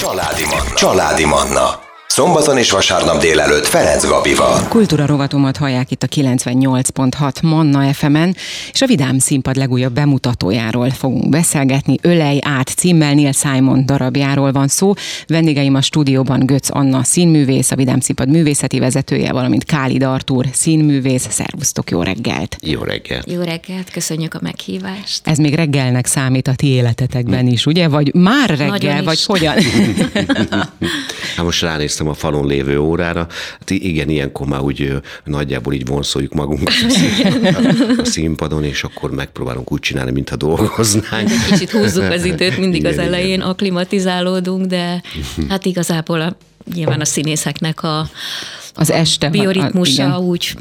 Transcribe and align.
Családi 0.00 0.44
Manna. 0.44 0.74
Családi 0.74 1.24
Manna. 1.24 1.89
Szombaton 2.12 2.58
és 2.58 2.70
vasárnap 2.70 3.20
délelőtt 3.20 3.66
Ferenc 3.66 4.06
Gabival. 4.06 4.68
Kultúra 4.68 5.06
rovatomat 5.06 5.56
hallják 5.56 5.90
itt 5.90 6.02
a 6.02 6.06
98.6 6.06 7.42
Manna 7.42 7.92
FM-en, 7.92 8.36
és 8.72 8.82
a 8.82 8.86
Vidám 8.86 9.18
Színpad 9.18 9.56
legújabb 9.56 9.92
bemutatójáról 9.92 10.90
fogunk 10.90 11.28
beszélgetni. 11.28 11.96
Ölej 12.02 12.38
át 12.42 12.68
címmel 12.68 13.14
Neil 13.14 13.32
Simon 13.32 13.86
darabjáról 13.86 14.52
van 14.52 14.68
szó. 14.68 14.92
Vendégeim 15.26 15.74
a 15.74 15.80
stúdióban 15.80 16.46
Götz 16.46 16.70
Anna 16.70 17.04
színművész, 17.04 17.70
a 17.70 17.76
Vidám 17.76 18.00
Színpad 18.00 18.28
művészeti 18.28 18.78
vezetője, 18.78 19.32
valamint 19.32 19.64
Kálid 19.64 20.02
Artúr 20.02 20.46
színművész. 20.52 21.26
Szervusztok, 21.30 21.90
jó 21.90 22.02
reggelt! 22.02 22.56
Jó 22.62 22.82
reggelt! 22.82 23.30
Jó 23.32 23.40
reggelt, 23.40 23.90
köszönjük 23.90 24.34
a 24.34 24.38
meghívást. 24.42 25.20
Ez 25.24 25.38
még 25.38 25.54
reggelnek 25.54 26.06
számít 26.06 26.48
a 26.48 26.54
ti 26.54 26.66
életetekben 26.66 27.46
is, 27.46 27.66
ugye? 27.66 27.88
Vagy 27.88 28.14
már 28.14 28.48
reggel, 28.48 28.68
Nagyon 28.68 29.04
vagy 29.04 29.14
is. 29.14 29.26
hogyan? 29.26 29.54
Hát 31.36 31.44
most 31.44 31.62
ránéztem 31.62 31.99
a 32.08 32.14
falon 32.14 32.46
lévő 32.46 32.78
órára, 32.78 33.26
hát 33.58 33.70
igen, 33.70 34.08
ilyenkor 34.08 34.46
már 34.46 34.60
úgy 34.60 34.92
nagyjából 35.24 35.72
így 35.72 35.86
vonszoljuk 35.86 36.32
magunkat 36.32 36.68
a, 36.86 36.90
szín, 36.98 37.36
a 37.98 38.04
színpadon, 38.04 38.64
és 38.64 38.82
akkor 38.82 39.10
megpróbálunk 39.10 39.72
úgy 39.72 39.80
csinálni, 39.80 40.10
mintha 40.10 40.36
dolgoznánk. 40.36 41.30
Egy 41.30 41.44
kicsit 41.50 41.70
húzzuk 41.70 42.10
az 42.10 42.24
időt, 42.24 42.58
mindig 42.58 42.80
Igen, 42.80 42.90
az 42.92 42.96
igen. 42.98 43.06
elején 43.06 43.40
aklimatizálódunk, 43.40 44.66
de 44.66 45.02
hát 45.48 45.64
igazából 45.64 46.20
a, 46.20 46.36
nyilván 46.74 47.00
a 47.00 47.04
színészeknek 47.04 47.82
a 47.82 48.08
Az 48.74 48.90
este. 48.90 49.26
a- 49.26 49.30
bioritmusa 49.30 49.92
igen. 49.92 50.16
úgy 50.16 50.54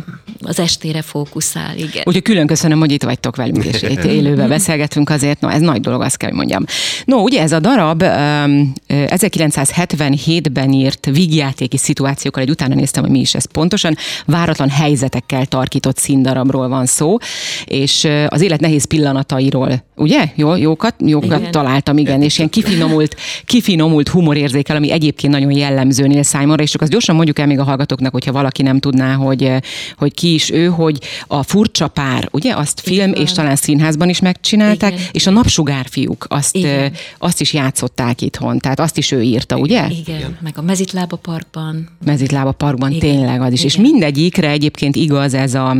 az 0.50 0.60
estére 0.60 1.02
fókuszál, 1.02 1.78
igen. 1.78 2.04
Úgyhogy 2.06 2.22
külön 2.22 2.48
köszönöm, 2.48 2.80
hogy 2.80 2.92
itt 2.92 3.04
vagytok 3.04 3.36
velünk, 3.36 3.66
és 3.66 3.82
itt 3.82 4.04
élőben 4.20 4.50
beszélgetünk 4.50 5.10
azért. 5.10 5.40
No, 5.40 5.48
ez 5.48 5.62
nagy 5.62 5.82
dolog, 5.82 6.02
azt 6.02 6.18
kell, 6.18 6.30
hogy 6.30 6.38
mondjam. 6.38 6.64
No, 7.06 7.18
ugye 7.18 7.42
ez 7.42 7.52
a 7.52 7.60
darab 7.60 8.02
öm, 8.02 8.74
ö, 8.88 9.04
1977-ben 9.08 10.72
írt 10.72 11.06
vígjátéki 11.06 11.78
szituációkkal, 11.78 12.44
egy 12.44 12.50
utána 12.50 12.76
néztem, 12.76 13.04
hogy 13.04 13.12
mi 13.12 13.20
is 13.20 13.36
ez 13.36 13.46
pontosan, 13.46 13.96
váratlan 14.26 14.70
helyzetekkel 14.70 15.46
tarkított 15.46 15.98
színdarabról 15.98 16.68
van 16.68 16.86
szó, 16.86 17.18
és 17.66 18.08
az 18.28 18.42
élet 18.42 18.60
nehéz 18.60 18.86
pillanatairól, 18.86 19.84
ugye? 19.96 20.32
Jó, 20.36 20.56
jókat, 20.56 20.96
jókat 21.06 21.40
Igen. 21.40 21.52
találtam, 21.52 21.98
igen, 21.98 22.22
és 22.22 22.38
ilyen 22.38 22.50
kifinomult, 22.50 23.16
kifinomult 23.46 24.08
humorérzékel, 24.08 24.76
ami 24.76 24.92
egyébként 24.92 25.34
nagyon 25.34 25.52
jellemző 25.52 26.08
Neil 26.08 26.24
Simonra, 26.24 26.64
és 26.64 26.72
csak 26.72 26.82
azt 26.82 26.92
gyorsan 26.92 27.16
mondjuk 27.16 27.40
el 27.40 27.48
még 27.48 27.60
a 27.60 27.64
hallgatóknak, 27.64 28.12
hogyha 28.12 28.32
valaki 28.32 28.62
nem 28.62 28.80
tudná, 28.80 29.14
hogy, 29.14 29.52
hogy 29.98 30.14
ki 30.14 30.38
is 30.40 30.52
ő, 30.52 30.66
hogy 30.68 30.98
a 31.28 31.44
furcsa 31.44 31.88
pár, 31.88 32.28
ugye, 32.32 32.56
azt 32.56 32.80
film 32.80 33.12
van. 33.12 33.22
és 33.22 33.32
talán 33.32 33.56
színházban 33.56 34.10
is 34.10 34.20
megcsinálták, 34.20 34.92
Igen. 34.94 35.06
és 35.12 35.28
a 35.28 35.32
napsugárfiúk 35.32 36.26
azt, 36.30 36.56
Igen. 36.56 36.94
azt 37.18 37.42
is 37.42 37.54
játszották 37.54 38.22
itthon, 38.22 38.60
tehát 38.60 38.80
azt 38.80 38.98
is 38.98 39.12
ő 39.12 39.22
írta, 39.22 39.58
ugye? 39.58 39.88
Igen, 39.90 40.38
meg 40.42 40.54
a 40.58 40.62
Mezitlába 40.62 41.16
Parkban. 41.16 41.90
Mezitlába 42.06 42.52
Parkban 42.52 42.92
Igen. 42.92 43.00
tényleg 43.00 43.42
az 43.42 43.52
is. 43.54 43.64
És 43.64 43.74
Igen. 43.76 43.92
mindegyikre 43.92 44.50
egyébként 44.50 44.96
igaz 44.96 45.34
ez 45.34 45.54
a 45.54 45.76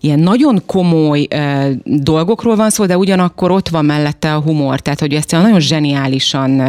ilyen 0.00 0.18
nagyon 0.18 0.62
komoly 0.66 1.26
ö, 1.30 1.70
dolgokról 1.84 2.56
van 2.56 2.70
szó, 2.70 2.86
de 2.86 2.96
ugyanakkor 2.96 3.50
ott 3.50 3.68
van 3.68 3.84
mellette 3.84 4.34
a 4.34 4.40
humor, 4.40 4.80
tehát 4.80 5.00
hogy 5.00 5.14
ezt 5.14 5.30
nagyon 5.30 5.60
zseniálisan, 5.60 6.50
ö, 6.60 6.64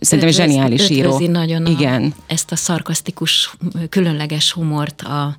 szerintem 0.00 0.28
Ötvöz- 0.28 0.34
zseniális 0.34 0.90
író. 0.90 1.18
nagyon 1.28 1.66
Igen. 1.66 2.14
A, 2.16 2.22
ezt 2.32 2.52
a 2.52 2.56
szarkasztikus, 2.56 3.56
különleges 3.88 4.52
humort 4.52 5.02
a, 5.02 5.36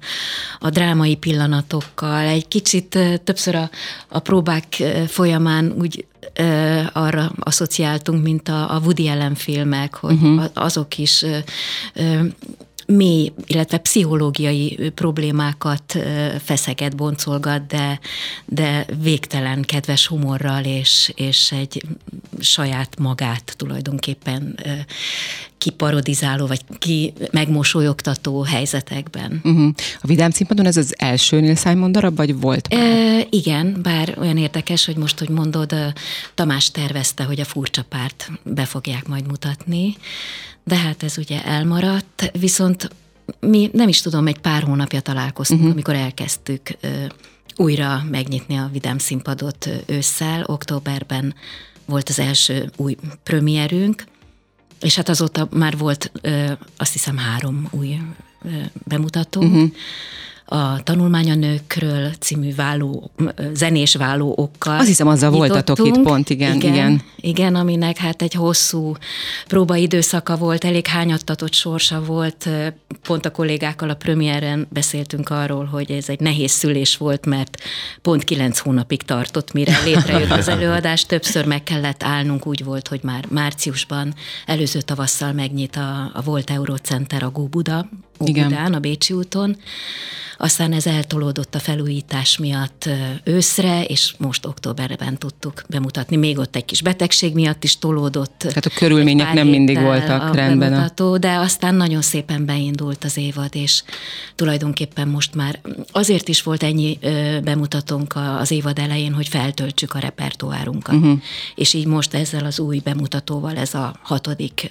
a 0.59 0.69
drámai 0.69 1.16
pillanatokkal. 1.19 2.25
Egy 2.25 2.47
kicsit 2.47 2.99
többször 3.23 3.55
a, 3.55 3.69
a 4.07 4.19
próbák 4.19 4.83
folyamán 5.07 5.73
úgy 5.77 6.05
ö, 6.33 6.79
arra 6.93 7.31
asszociáltunk, 7.39 8.23
mint 8.23 8.49
a, 8.49 8.75
a 8.75 8.79
Woody 8.79 9.07
Allen 9.07 9.35
filmek, 9.35 9.95
hogy 9.95 10.13
uh-huh. 10.13 10.45
azok 10.53 10.97
is 10.97 11.21
ö, 11.21 11.38
ö, 11.93 12.19
mély, 12.88 13.33
illetve 13.45 13.77
pszichológiai 13.77 14.91
problémákat 14.95 15.97
feszeget, 16.43 16.95
boncolgat, 16.95 17.67
de, 17.67 17.99
de 18.45 18.85
végtelen 19.01 19.62
kedves 19.62 20.07
humorral 20.07 20.63
és, 20.63 21.12
és 21.16 21.51
egy 21.51 21.84
saját 22.39 23.00
magát 23.00 23.53
tulajdonképpen 23.57 24.59
kiparodizáló, 25.57 26.47
vagy 26.47 26.62
ki 26.79 27.13
megmosolyogtató 27.31 28.41
helyzetekben. 28.41 29.41
Uh-huh. 29.44 29.73
A 30.01 30.07
Vidám 30.07 30.29
színpadon 30.29 30.66
ez 30.66 30.78
az 30.78 30.94
első 30.97 31.39
Neil 31.39 31.56
Simon 31.56 31.91
darab, 31.91 32.16
vagy 32.16 32.39
volt 32.39 32.73
már? 32.73 32.83
E, 32.83 33.28
igen, 33.29 33.79
bár 33.81 34.16
olyan 34.19 34.38
érdekes, 34.38 34.85
hogy 34.85 34.95
most, 34.95 35.19
hogy 35.19 35.29
mondod, 35.29 35.75
Tamás 36.35 36.72
tervezte, 36.72 37.23
hogy 37.23 37.39
a 37.39 37.45
furcsa 37.45 37.83
párt 37.89 38.31
be 38.44 38.66
fogják 38.66 39.07
majd 39.07 39.28
mutatni, 39.28 39.95
de 40.67 40.75
hát 40.75 41.03
ez 41.03 41.17
ugye 41.17 41.44
elmaradt, 41.44 42.31
viszont 42.39 42.89
mi 43.39 43.69
nem 43.73 43.88
is 43.88 44.01
tudom, 44.01 44.28
egy 44.28 44.39
pár 44.39 44.63
hónapja 44.63 45.00
találkoztunk, 45.00 45.59
uh-huh. 45.59 45.73
amikor 45.73 45.95
elkezdtük 45.95 46.78
ö, 46.79 46.88
újra 47.55 48.03
megnyitni 48.09 48.55
a 48.55 48.69
Vidám 48.72 48.97
színpadot 48.97 49.69
ősszel, 49.85 50.44
októberben 50.45 51.35
volt 51.85 52.09
az 52.09 52.19
első 52.19 52.72
új 52.75 52.97
premierünk, 53.23 54.03
és 54.81 54.95
hát 54.95 55.09
azóta 55.09 55.47
már 55.51 55.77
volt 55.77 56.11
ö, 56.22 56.51
azt 56.77 56.94
hiszem 56.94 57.17
három 57.17 57.67
új 57.72 58.00
ö, 58.44 58.50
bemutató. 58.83 59.41
Uh-huh. 59.41 59.72
A 60.50 60.84
Tanulmány 60.84 61.31
a 61.31 61.35
nőkről 61.35 62.12
című 62.19 62.56
váló, 62.56 63.12
zenés 63.53 63.96
váló 63.96 64.34
okkal. 64.38 64.78
Azt 64.78 64.88
hiszem, 64.88 65.08
azzal 65.08 65.31
voltatok 65.31 65.78
nyitottunk. 65.78 66.06
itt 66.06 66.12
pont, 66.12 66.30
igen, 66.30 66.56
igen. 66.56 66.74
igen. 66.74 67.02
Igen, 67.16 67.56
aminek 67.56 67.97
hát 67.97 68.22
egy 68.22 68.34
hosszú 68.34 68.94
próbaidőszaka 69.47 70.36
volt, 70.36 70.63
elég 70.63 70.88
hányattatott 70.88 71.53
sorsa 71.53 72.03
volt. 72.03 72.50
Pont 73.03 73.25
a 73.25 73.31
kollégákkal 73.31 73.90
a 73.90 73.96
premiéren 73.96 74.68
beszéltünk 74.69 75.30
arról, 75.30 75.66
hogy 75.66 75.91
ez 75.91 76.09
egy 76.09 76.19
nehéz 76.19 76.52
szülés 76.52 76.97
volt, 76.97 77.25
mert 77.25 77.57
pont 78.02 78.24
kilenc 78.24 78.59
hónapig 78.59 79.02
tartott, 79.02 79.53
mire 79.53 79.84
létrejött 79.84 80.31
az 80.31 80.47
előadás. 80.47 81.06
Többször 81.06 81.46
meg 81.46 81.63
kellett 81.63 82.03
állnunk, 82.03 82.47
úgy 82.47 82.63
volt, 82.63 82.88
hogy 82.88 83.00
már 83.03 83.25
márciusban, 83.30 84.13
előző 84.46 84.81
tavasszal 84.81 85.31
megnyit 85.31 85.75
a, 85.75 86.12
a 86.13 86.22
Volt 86.22 86.50
Eurocenter 86.50 87.24
a 87.24 87.30
Góbuda, 87.30 87.90
Igen. 88.19 88.45
Óbudán, 88.45 88.73
a 88.73 88.79
Bécsi 88.79 89.13
úton. 89.13 89.57
Aztán 90.39 90.73
ez 90.73 90.88
eltolódott 90.88 91.55
a 91.55 91.59
felújítás 91.59 92.38
miatt 92.38 92.89
őszre, 93.23 93.83
és 93.83 94.13
most 94.17 94.45
októberben 94.45 95.17
tudtuk 95.17 95.63
bemutatni. 95.69 96.16
Még 96.16 96.38
ott 96.38 96.56
egy 96.56 96.66
kis 96.66 96.81
betegség 96.81 97.33
miatt 97.33 97.63
is 97.63 97.77
tolódott. 97.79 98.38
Tehát 98.38 98.66
a 98.66 98.69
körülmények 98.69 99.33
nem 99.33 99.47
mindig 99.47 99.79
voltak 99.79 100.22
a 100.22 100.33
rendben 100.33 100.73
a- 100.73 100.75
Bemutató, 100.75 101.17
de 101.17 101.35
aztán 101.35 101.75
nagyon 101.75 102.01
szépen 102.01 102.45
beindult 102.45 103.03
az 103.03 103.17
évad, 103.17 103.56
és 103.56 103.83
tulajdonképpen 104.35 105.07
most 105.07 105.35
már 105.35 105.59
azért 105.91 106.27
is 106.27 106.44
volt 106.44 106.63
ennyi 106.63 107.00
bemutatónk 107.44 108.13
az 108.39 108.51
évad 108.51 108.79
elején, 108.79 109.13
hogy 109.13 109.27
feltöltsük 109.27 109.94
a 109.94 110.00
repertoárunkat. 110.00 110.95
Uh-huh. 110.95 111.19
És 111.56 111.73
így 111.73 111.85
most 111.85 112.13
ezzel 112.13 112.45
az 112.45 112.59
új 112.59 112.79
bemutatóval 112.79 113.57
ez 113.57 113.73
a 113.73 113.95
hatodik 114.01 114.69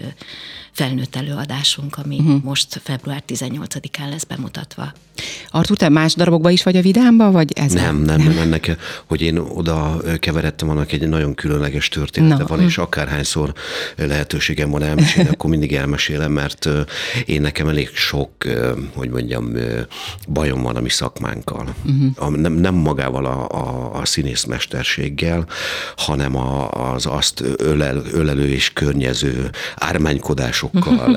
felnőtt 0.76 1.16
előadásunk, 1.16 1.96
ami 2.04 2.18
uh-huh. 2.18 2.42
most 2.42 2.80
február 2.82 3.22
18-án 3.36 4.10
lesz 4.10 4.24
bemutatva. 4.24 4.92
Artur, 5.50 5.76
te 5.76 5.88
más 5.88 6.14
darabokban 6.14 6.52
is 6.52 6.62
vagy 6.62 6.76
a 6.76 6.80
Vidámba, 6.80 7.30
vagy 7.30 7.52
ez? 7.52 7.72
Nem, 7.72 7.96
nem, 7.96 8.20
nem, 8.20 8.38
ennek, 8.38 8.76
hogy 9.06 9.20
én 9.20 9.38
oda 9.38 10.00
keveredtem, 10.18 10.68
annak 10.68 10.92
egy 10.92 11.08
nagyon 11.08 11.34
különleges 11.34 11.88
története 11.88 12.42
Na. 12.42 12.46
van, 12.46 12.60
és 12.60 12.78
akárhányszor 12.78 13.52
lehetőségem 13.96 14.70
van 14.70 14.82
elmesélni, 14.82 15.28
akkor 15.28 15.50
mindig 15.50 15.74
elmesélem, 15.74 16.32
mert 16.32 16.68
én 17.24 17.40
nekem 17.40 17.68
elég 17.68 17.88
sok, 17.94 18.30
hogy 18.94 19.10
mondjam, 19.10 19.52
bajom 20.28 20.62
van 20.62 20.76
a 20.76 20.80
mi 20.80 20.88
szakmánkkal. 20.88 21.74
Uh-huh. 21.84 22.10
A, 22.16 22.30
nem, 22.30 22.52
nem 22.52 22.74
magával 22.74 23.26
a, 23.26 23.48
a, 23.48 23.94
a 24.00 24.04
színészmesterséggel, 24.04 25.46
hanem 25.96 26.36
a, 26.36 26.70
az 26.92 27.06
azt 27.06 27.42
ölel, 27.56 28.02
ölelő 28.12 28.48
és 28.48 28.72
környező 28.72 29.50
ármánykodásokkal, 29.76 31.16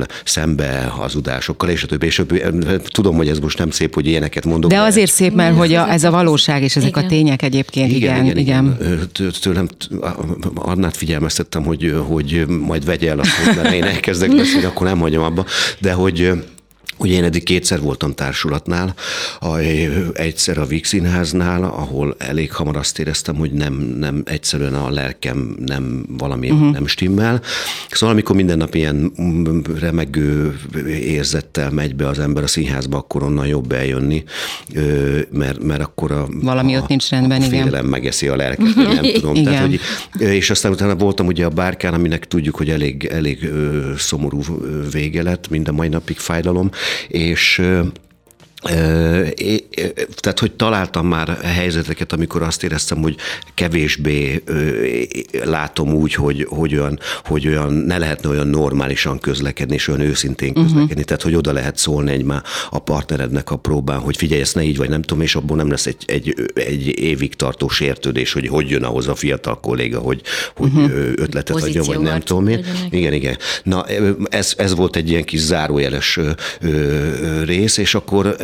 ö, 0.00 0.02
elfelejtésekkel, 0.02 0.16
szembehazudásokkal, 0.24 1.68
és 1.68 1.82
a 1.82 1.86
többi, 1.86 2.06
és 2.06 2.18
a 2.18 2.26
többi. 2.26 2.42
Tudom, 2.88 3.16
hogy 3.16 3.28
ez 3.28 3.38
most 3.38 3.58
nem 3.58 3.70
szép, 3.70 3.94
hogy 3.94 4.06
ilyeneket 4.06 4.44
mondok. 4.44 4.70
De 4.70 4.80
azért 4.80 5.10
szép, 5.10 5.34
mert 5.34 5.56
hogy 5.56 5.74
a, 5.74 5.90
ez 5.90 6.04
a 6.04 6.10
valóság, 6.10 6.62
és 6.62 6.76
ezek 6.76 6.96
a 6.96 7.06
tények 7.06 7.42
egyébként, 7.42 7.92
igen, 7.92 8.24
igen. 8.24 8.36
igen. 8.36 8.78
Tőlem 9.40 9.68
Annát 10.54 10.96
figyelmeztettem, 10.96 11.64
hogy, 11.64 11.94
hogy 12.06 12.44
majd 12.48 12.84
vegye 12.84 13.10
el 13.10 13.18
a 13.18 13.24
szót, 13.24 13.56
mert 13.56 13.74
én 13.74 13.84
elkezdek 13.84 14.36
beszélni, 14.36 14.64
akkor 14.64 14.86
nem 14.86 14.98
hagyom 14.98 15.22
abba. 15.22 15.44
De 15.78 15.92
hogy 15.92 16.32
Ugye 16.98 17.14
én 17.14 17.24
eddig 17.24 17.42
kétszer 17.42 17.80
voltam 17.80 18.14
társulatnál, 18.14 18.94
a, 19.40 19.56
egyszer 20.12 20.58
a 20.58 20.66
Víg 20.66 20.84
Színháznál, 20.84 21.62
ahol 21.62 22.14
elég 22.18 22.52
hamar 22.52 22.76
azt 22.76 22.98
éreztem, 22.98 23.34
hogy 23.34 23.52
nem, 23.52 23.74
nem 23.74 24.22
egyszerűen 24.24 24.74
a 24.74 24.90
lelkem 24.90 25.56
nem 25.66 26.04
valami 26.08 26.50
uh-huh. 26.50 26.72
nem 26.72 26.86
stimmel. 26.86 27.42
Szóval 27.90 28.14
amikor 28.14 28.36
minden 28.36 28.56
nap 28.56 28.74
ilyen 28.74 29.12
remegő 29.80 30.58
érzettel 31.00 31.70
megy 31.70 31.94
be 31.94 32.08
az 32.08 32.18
ember 32.18 32.42
a 32.42 32.46
színházba, 32.46 32.96
akkor 32.96 33.22
onnan 33.22 33.46
jobb 33.46 33.72
eljönni, 33.72 34.24
mert, 35.30 35.62
mert 35.62 35.80
akkor 35.80 36.12
a, 36.12 36.26
valami 36.30 36.76
a, 36.76 36.80
ott 36.80 36.88
nincs 36.88 37.08
rendben, 37.08 37.42
a 37.42 37.44
félelem 37.44 37.68
igen. 37.68 37.84
megeszi 37.84 38.28
a 38.28 38.36
lelket, 38.36 38.74
nem 38.74 39.12
tudom. 39.14 39.34
Igen. 39.34 39.44
Tehát, 39.44 39.68
hogy, 39.68 39.80
és 40.18 40.50
aztán 40.50 40.72
utána 40.72 40.94
voltam 40.94 41.26
ugye 41.26 41.44
a 41.44 41.48
bárkán, 41.48 41.94
aminek 41.94 42.26
tudjuk, 42.28 42.56
hogy 42.56 42.70
elég, 42.70 43.04
elég 43.04 43.50
szomorú 43.96 44.40
vége 44.92 45.22
lett, 45.22 45.48
mind 45.48 45.68
a 45.68 45.72
mai 45.72 45.88
napig 45.88 46.18
fájdalom, 46.18 46.70
és 47.08 47.60
tehát, 50.16 50.38
hogy 50.38 50.52
találtam 50.52 51.06
már 51.06 51.38
helyzeteket, 51.42 52.12
amikor 52.12 52.42
azt 52.42 52.64
éreztem, 52.64 53.02
hogy 53.02 53.16
kevésbé 53.54 54.42
látom 55.44 55.94
úgy, 55.94 56.14
hogy, 56.14 56.46
hogy, 56.48 56.74
olyan, 56.74 56.98
hogy 57.24 57.46
olyan, 57.46 57.72
ne 57.72 57.98
lehetne 57.98 58.28
olyan 58.28 58.46
normálisan 58.46 59.18
közlekedni, 59.18 59.74
és 59.74 59.88
olyan 59.88 60.00
őszintén 60.00 60.50
mhm. 60.50 60.60
közlekedni. 60.62 60.90
Uh-huh. 60.90 61.04
Tehát, 61.04 61.22
hogy 61.22 61.34
oda 61.34 61.52
lehet 61.52 61.76
szólni 61.76 62.12
egy 62.12 62.24
már 62.24 62.42
a 62.70 62.78
partnerednek 62.78 63.50
a 63.50 63.56
próbán, 63.56 63.98
hogy 63.98 64.16
figyelj, 64.16 64.40
ezt 64.40 64.54
ne 64.54 64.62
így 64.62 64.76
vagy 64.76 64.88
nem 64.88 65.02
tudom, 65.02 65.22
és 65.22 65.34
abból 65.34 65.56
nem 65.56 65.70
lesz 65.70 65.86
egy, 65.86 66.04
egy, 66.06 66.34
egy 66.54 67.00
évig 67.00 67.34
tartó 67.34 67.68
sértődés, 67.68 68.32
hogy 68.32 68.48
hogy 68.48 68.70
jön 68.70 68.82
ahhoz 68.82 69.08
a 69.08 69.14
fiatal 69.14 69.60
kolléga, 69.60 69.98
hogy, 69.98 70.22
hogy 70.56 70.70
uh-huh. 70.74 71.12
ötletet 71.16 71.62
adja, 71.62 71.82
vagy 71.82 71.98
nem 71.98 72.20
tudom 72.20 72.48
én. 72.48 72.64
Igen, 72.90 73.12
igen. 73.12 73.36
Na, 73.62 73.86
ez, 74.30 74.54
ez 74.56 74.74
volt 74.74 74.96
egy 74.96 75.10
ilyen 75.10 75.24
kis 75.24 75.40
zárójeles 75.40 76.18
rész, 77.44 77.76
és 77.76 77.94
akkor 77.94 78.36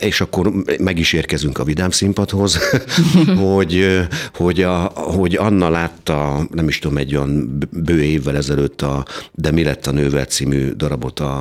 és 0.00 0.20
akkor 0.20 0.52
meg 0.78 0.98
is 0.98 1.12
érkezünk 1.12 1.58
a 1.58 1.64
vidám 1.64 1.90
színpadhoz, 1.90 2.58
hogy, 3.44 4.06
hogy, 4.34 4.62
a, 4.62 4.78
hogy 4.94 5.36
Anna 5.36 5.68
látta, 5.68 6.46
nem 6.50 6.68
is 6.68 6.78
tudom, 6.78 6.96
egy 6.96 7.16
olyan 7.16 7.58
bő 7.70 8.02
évvel 8.02 8.36
ezelőtt 8.36 8.82
a 8.82 9.04
De 9.32 9.50
mi 9.50 9.62
lett 9.62 9.86
a 9.86 9.90
nővel 9.90 10.24
című 10.24 10.70
darabot 10.70 11.20
a, 11.20 11.40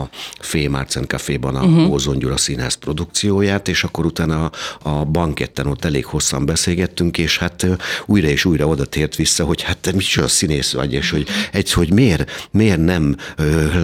a 0.00 0.08
Fé 0.40 0.66
Márcen 0.66 1.06
Caféban 1.06 1.56
a 1.56 1.64
uh-huh. 1.64 1.90
Ózon 1.90 2.18
Gyula 2.18 2.36
színház 2.36 2.74
produkcióját, 2.74 3.68
és 3.68 3.84
akkor 3.84 4.04
utána 4.04 4.44
a, 4.44 4.88
a 4.88 5.04
banketten 5.04 5.66
ott 5.66 5.84
elég 5.84 6.04
hosszan 6.04 6.46
beszélgettünk, 6.46 7.18
és 7.18 7.38
hát 7.38 7.66
újra 8.06 8.28
és 8.28 8.44
újra 8.44 8.66
oda 8.66 8.84
tért 8.84 9.16
vissza, 9.16 9.44
hogy 9.44 9.62
hát 9.62 9.78
te 9.78 9.92
micsoda 9.92 10.28
színész 10.28 10.72
vagy, 10.72 10.92
és 10.92 11.10
hogy, 11.10 11.26
egy, 11.52 11.72
hogy 11.72 11.92
miért, 11.92 12.48
miért 12.50 12.84
nem 12.84 13.16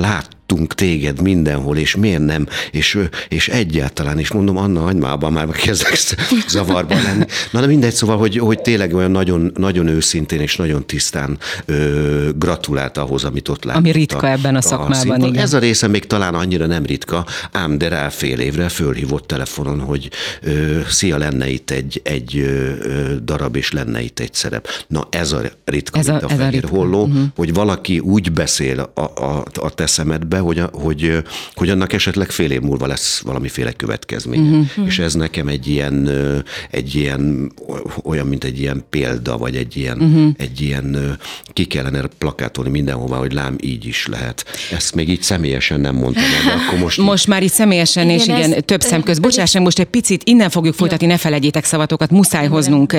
lát 0.00 0.33
láttunk 0.46 0.74
téged 0.74 1.20
mindenhol, 1.22 1.76
és 1.76 1.96
miért 1.96 2.24
nem, 2.24 2.46
és, 2.70 2.98
és 3.28 3.48
egyáltalán, 3.48 4.18
és 4.18 4.32
mondom, 4.32 4.56
Anna 4.56 4.84
agymában 4.84 5.32
már 5.32 5.48
kezdek 5.48 5.98
zavarban 6.48 7.02
lenni. 7.02 7.24
Na 7.50 7.60
de 7.60 7.66
mindegy, 7.66 7.92
szóval, 7.92 8.16
hogy, 8.18 8.38
hogy 8.38 8.60
tényleg 8.60 8.94
olyan 8.94 9.10
nagyon, 9.10 9.52
nagyon 9.56 9.86
őszintén 9.86 10.40
és 10.40 10.56
nagyon 10.56 10.86
tisztán 10.86 11.38
ö, 11.64 12.28
gratulált 12.36 12.98
ahhoz, 12.98 13.24
amit 13.24 13.48
ott 13.48 13.64
láttam. 13.64 13.82
Ami 13.82 13.92
ritka 13.92 14.26
a, 14.26 14.30
ebben 14.30 14.56
a 14.56 14.60
szakmában, 14.60 15.22
a 15.22 15.26
igen. 15.26 15.42
Ez 15.42 15.52
a 15.52 15.58
része 15.58 15.86
még 15.86 16.06
talán 16.06 16.34
annyira 16.34 16.66
nem 16.66 16.84
ritka, 16.84 17.26
ám 17.52 17.78
de 17.78 17.88
rá 17.88 18.08
fél 18.08 18.38
évre 18.38 18.68
fölhívott 18.68 19.26
telefonon, 19.26 19.80
hogy 19.80 20.10
ö, 20.42 20.80
szia, 20.88 21.18
lenne 21.18 21.48
itt 21.48 21.70
egy, 21.70 22.00
egy 22.04 22.38
ö, 22.38 22.72
darab, 23.22 23.56
és 23.56 23.72
lenne 23.72 24.02
itt 24.02 24.18
egy 24.18 24.34
szerep. 24.34 24.68
Na 24.86 25.06
ez 25.10 25.32
a 25.32 25.40
ritka, 25.64 25.98
ez 25.98 26.08
a, 26.08 26.14
a, 26.14 26.30
ez 26.30 26.38
a 26.38 26.48
ritka. 26.48 26.68
holló, 26.68 27.04
uh-huh. 27.04 27.22
hogy 27.36 27.54
valaki 27.54 27.98
úgy 27.98 28.32
beszél 28.32 28.90
a, 28.94 29.00
a, 29.00 29.44
a 29.54 29.70
te 29.70 29.86
szemedbe, 29.86 30.33
hogy, 30.38 30.62
hogy, 30.72 31.22
hogy 31.54 31.70
annak 31.70 31.92
esetleg 31.92 32.30
fél 32.30 32.50
év 32.50 32.60
múlva 32.60 32.86
lesz 32.86 33.20
valamiféle 33.20 33.72
következménye. 33.72 34.56
Uh-huh. 34.56 34.86
És 34.86 34.98
ez 34.98 35.14
nekem 35.14 35.48
egy 35.48 35.68
ilyen, 35.68 36.10
egy 36.70 36.94
ilyen, 36.94 37.52
olyan, 38.04 38.26
mint 38.26 38.44
egy 38.44 38.60
ilyen 38.60 38.84
példa, 38.90 39.38
vagy 39.38 39.56
egy 39.56 39.76
ilyen, 39.76 39.98
uh-huh. 40.00 40.28
egy 40.36 40.60
ilyen 40.60 41.18
ki 41.52 41.64
kellene 41.64 42.02
plakátolni 42.18 42.70
mindenhova, 42.70 43.16
hogy 43.16 43.32
lám, 43.32 43.56
így 43.60 43.86
is 43.86 44.06
lehet. 44.06 44.44
Ezt 44.72 44.94
még 44.94 45.08
így 45.08 45.22
személyesen 45.22 45.80
nem 45.80 45.94
mondtam, 45.94 46.22
de 46.22 46.52
akkor 46.52 46.78
most... 46.78 46.98
Most 46.98 47.26
már 47.26 47.42
így 47.42 47.52
személyesen, 47.52 48.04
igen, 48.04 48.18
és 48.18 48.24
igen, 48.24 48.52
ez, 48.52 48.62
több 48.64 48.80
szemköz. 48.80 49.18
Bocsáss, 49.18 49.58
most 49.58 49.78
egy 49.78 49.86
picit 49.86 50.22
innen 50.24 50.50
fogjuk 50.50 50.74
folytatni, 50.74 51.06
ne 51.06 51.16
felejtjétek 51.16 51.64
szavatokat, 51.64 52.10
muszáj 52.10 52.46
hoznunk 52.46 52.92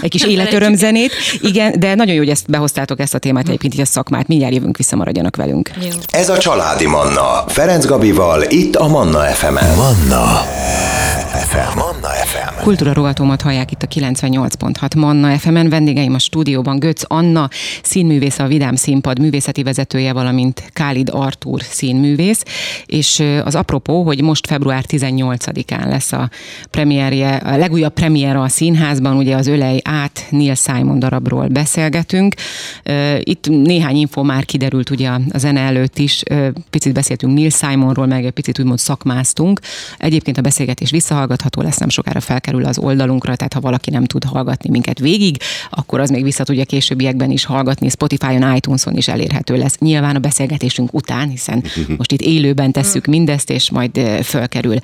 egy 0.00 0.10
kis 0.10 0.24
életörömzenét. 0.24 1.12
Igen, 1.40 1.80
de 1.80 1.94
nagyon 1.94 2.14
jó, 2.14 2.20
hogy 2.20 2.28
ezt 2.28 2.50
behoztátok 2.50 3.00
ezt 3.00 3.14
a 3.14 3.18
témát 3.18 3.48
egyébként, 3.48 3.74
így 3.74 3.80
a 3.80 3.84
szakmát. 3.84 4.28
Mindjárt 4.28 4.54
jövünk 4.54 4.76
vissza, 4.76 4.96
maradjanak 4.96 5.36
velünk. 5.36 5.70
Jó. 5.82 5.88
Ez 6.10 6.28
a 6.28 6.36
Családi 6.80 6.98
Manna. 6.98 7.44
Ferenc 7.46 7.86
Gabival, 7.86 8.42
itt 8.48 8.76
a 8.76 8.88
Manna 8.88 9.18
FM-en. 9.18 9.76
Manna 9.76 10.24
FM. 11.32 11.78
Manna 11.78 12.08
FM. 12.08 12.62
Kultúra 12.62 12.92
rovatomat 12.92 13.42
hallják 13.42 13.70
itt 13.70 13.82
a 13.82 13.86
98.6 13.86 14.96
Manna 14.96 15.38
FM-en. 15.38 15.68
Vendégeim 15.68 16.14
a 16.14 16.18
stúdióban 16.18 16.78
Götz 16.78 17.04
Anna, 17.08 17.48
színművész, 17.82 18.38
a 18.38 18.46
Vidám 18.46 18.74
Színpad 18.74 19.18
művészeti 19.18 19.62
vezetője, 19.62 20.12
valamint 20.12 20.62
Kálid 20.72 21.08
Artúr 21.12 21.62
színművész. 21.62 22.42
És 22.86 23.22
az 23.44 23.54
apropó, 23.54 24.02
hogy 24.02 24.22
most 24.22 24.46
február 24.46 24.84
18-án 24.88 25.88
lesz 25.88 26.12
a 26.12 26.30
premierje, 26.70 27.34
a 27.34 27.56
legújabb 27.56 27.92
premier 27.92 28.36
a 28.36 28.48
színházban, 28.48 29.16
ugye 29.16 29.36
az 29.36 29.46
Ölej 29.46 29.80
át 29.84 30.26
Neil 30.30 30.54
Simon 30.54 30.98
darabról 30.98 31.48
beszélgetünk. 31.48 32.34
Itt 33.18 33.48
néhány 33.48 33.96
info 33.96 34.22
már 34.22 34.44
kiderült 34.44 34.90
ugye 34.90 35.08
a 35.08 35.20
zene 35.34 35.60
előtt 35.60 35.98
is, 35.98 36.22
picit 36.70 36.92
beszéltünk 36.92 37.34
Neil 37.34 37.50
Simonról, 37.50 38.06
meg 38.06 38.24
egy 38.24 38.30
picit 38.30 38.58
úgymond 38.58 38.78
szakmáztunk. 38.78 39.60
Egyébként 39.98 40.38
a 40.38 40.40
beszélgetés 40.40 40.90
visszahallgatható 40.90 41.62
lesz, 41.62 41.78
nem 41.78 41.88
sokára 41.88 42.20
felkerül 42.20 42.64
az 42.64 42.78
oldalunkra, 42.78 43.36
tehát 43.36 43.52
ha 43.52 43.60
valaki 43.60 43.90
nem 43.90 44.04
tud 44.04 44.24
hallgatni 44.24 44.70
minket 44.70 44.98
végig, 44.98 45.36
akkor 45.70 46.00
az 46.00 46.10
még 46.10 46.22
vissza 46.22 46.44
tudja 46.44 46.64
későbbiekben 46.64 47.30
is 47.30 47.44
hallgatni, 47.44 47.88
Spotify-on, 47.88 48.56
iTunes-on 48.56 48.96
is 48.96 49.08
elérhető 49.08 49.56
lesz. 49.56 49.78
Nyilván 49.78 50.16
a 50.16 50.18
beszélgetésünk 50.18 50.94
után, 50.94 51.28
hiszen 51.28 51.64
most 51.98 52.12
itt 52.12 52.20
élőben 52.20 52.72
tesszük 52.72 53.06
mindezt, 53.06 53.50
és 53.50 53.70
majd 53.70 54.00
fölkerül. 54.22 54.76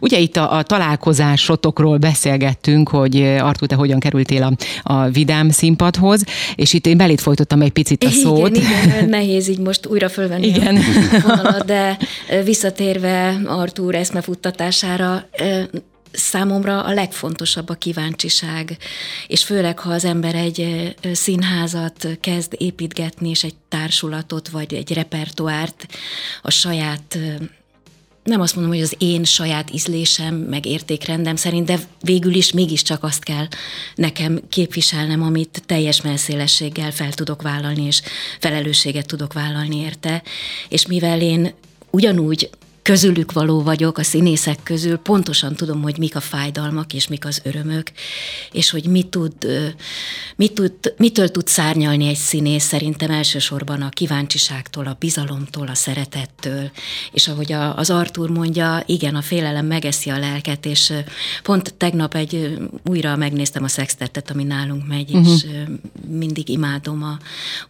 Ugye 0.00 0.18
itt 0.18 0.36
a, 0.36 0.56
a 0.56 0.62
találkozásotokról 0.62 1.96
beszélgettünk, 1.96 2.88
hogy 2.88 3.22
Artú, 3.22 3.66
te 3.66 3.74
hogyan 3.74 3.98
kerültél 3.98 4.42
a, 4.42 4.52
a 4.92 5.08
Vidám 5.08 5.50
színpadhoz, 5.50 6.24
és 6.54 6.72
itt 6.72 6.86
én 6.86 6.96
belét 6.96 7.20
folytottam 7.20 7.62
egy 7.62 7.70
picit 7.70 8.04
a 8.04 8.10
szót. 8.10 8.56
Igen, 8.56 8.70
igen, 8.84 9.08
nehéz 9.18 9.48
így 9.48 9.58
most 9.58 9.86
újra 9.86 10.08
fölvenni 10.08 10.46
igen. 10.46 10.78
vonalat, 11.36 11.64
de 11.64 11.98
visszatérve 12.44 13.40
Artúr 13.46 13.94
eszmefuttatására, 13.94 15.28
számomra 16.12 16.82
a 16.82 16.92
legfontosabb 16.92 17.68
a 17.68 17.74
kíváncsiság, 17.74 18.76
és 19.26 19.44
főleg, 19.44 19.78
ha 19.78 19.90
az 19.90 20.04
ember 20.04 20.34
egy 20.34 20.94
színházat 21.12 22.08
kezd 22.20 22.54
építgetni, 22.58 23.28
és 23.28 23.44
egy 23.44 23.54
társulatot, 23.68 24.48
vagy 24.48 24.74
egy 24.74 24.92
repertoárt 24.92 25.86
a 26.42 26.50
saját 26.50 27.18
nem 28.22 28.40
azt 28.40 28.54
mondom, 28.54 28.72
hogy 28.72 28.82
az 28.82 28.94
én 28.98 29.24
saját 29.24 29.72
ízlésem, 29.72 30.34
meg 30.34 30.66
értékrendem 30.66 31.36
szerint, 31.36 31.66
de 31.66 31.80
végül 32.00 32.34
is 32.34 32.52
mégiscsak 32.52 33.02
azt 33.02 33.24
kell 33.24 33.46
nekem 33.94 34.40
képviselnem, 34.48 35.22
amit 35.22 35.62
teljes 35.66 36.00
melszélességgel 36.00 36.90
fel 36.90 37.12
tudok 37.12 37.42
vállalni, 37.42 37.82
és 37.82 38.02
felelősséget 38.40 39.06
tudok 39.06 39.32
vállalni 39.32 39.76
érte. 39.76 40.22
És 40.68 40.86
mivel 40.86 41.20
én 41.20 41.52
ugyanúgy 41.90 42.50
közülük 42.82 43.32
való 43.32 43.62
vagyok, 43.62 43.98
a 43.98 44.02
színészek 44.02 44.58
közül, 44.62 44.96
pontosan 44.96 45.54
tudom, 45.54 45.82
hogy 45.82 45.98
mik 45.98 46.16
a 46.16 46.20
fájdalmak 46.20 46.94
és 46.94 47.08
mik 47.08 47.24
az 47.24 47.40
örömök, 47.44 47.92
és 48.52 48.70
hogy 48.70 48.84
mit 48.84 49.06
tud, 49.06 49.32
mit 50.36 50.52
tud, 50.52 50.72
mitől 50.96 51.30
tud 51.30 51.46
szárnyalni 51.46 52.08
egy 52.08 52.16
színész, 52.16 52.64
szerintem 52.64 53.10
elsősorban 53.10 53.82
a 53.82 53.88
kíváncsiságtól, 53.88 54.86
a 54.86 54.96
bizalomtól, 54.98 55.68
a 55.68 55.74
szeretettől, 55.74 56.70
és 57.12 57.28
ahogy 57.28 57.52
a, 57.52 57.76
az 57.76 57.90
Artur 57.90 58.30
mondja, 58.30 58.82
igen, 58.86 59.14
a 59.14 59.22
félelem 59.22 59.66
megeszi 59.66 60.10
a 60.10 60.18
lelket, 60.18 60.66
és 60.66 60.92
pont 61.42 61.74
tegnap 61.74 62.14
egy 62.14 62.58
újra 62.84 63.16
megnéztem 63.16 63.64
a 63.64 63.68
szextettet, 63.68 64.30
ami 64.30 64.44
nálunk 64.44 64.86
megy, 64.86 65.10
uh-huh. 65.14 65.32
és 65.32 65.46
mindig 66.08 66.48
imádom, 66.48 67.02
a, 67.02 67.18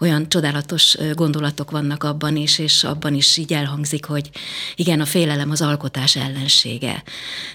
olyan 0.00 0.28
csodálatos 0.28 0.96
gondolatok 1.14 1.70
vannak 1.70 2.04
abban 2.04 2.36
is, 2.36 2.58
és 2.58 2.84
abban 2.84 3.14
is 3.14 3.36
így 3.36 3.52
elhangzik, 3.52 4.04
hogy 4.04 4.30
igen, 4.76 5.00
a 5.02 5.06
félelem 5.06 5.50
az 5.50 5.60
alkotás 5.62 6.16
ellensége. 6.16 7.02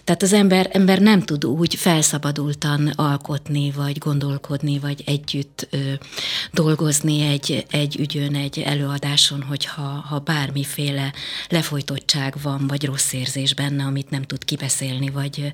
Tehát 0.03 0.21
az 0.21 0.33
ember, 0.33 0.69
ember 0.71 0.99
nem 0.99 1.21
tud 1.21 1.45
úgy 1.45 1.75
felszabadultan 1.75 2.87
alkotni, 2.87 3.71
vagy 3.71 3.97
gondolkodni, 3.97 4.79
vagy 4.79 5.03
együtt 5.05 5.67
ö, 5.69 5.77
dolgozni 6.53 7.21
egy, 7.21 7.65
egy 7.69 7.95
ügyön, 7.99 8.35
egy 8.35 8.59
előadáson, 8.59 9.41
hogyha 9.41 9.81
ha 9.81 10.19
bármiféle 10.19 11.13
lefolytottság 11.49 12.35
van, 12.41 12.67
vagy 12.67 12.85
rossz 12.85 13.13
érzés 13.13 13.53
benne, 13.53 13.83
amit 13.83 14.09
nem 14.09 14.23
tud 14.23 14.45
kibeszélni, 14.45 15.09
vagy, 15.09 15.53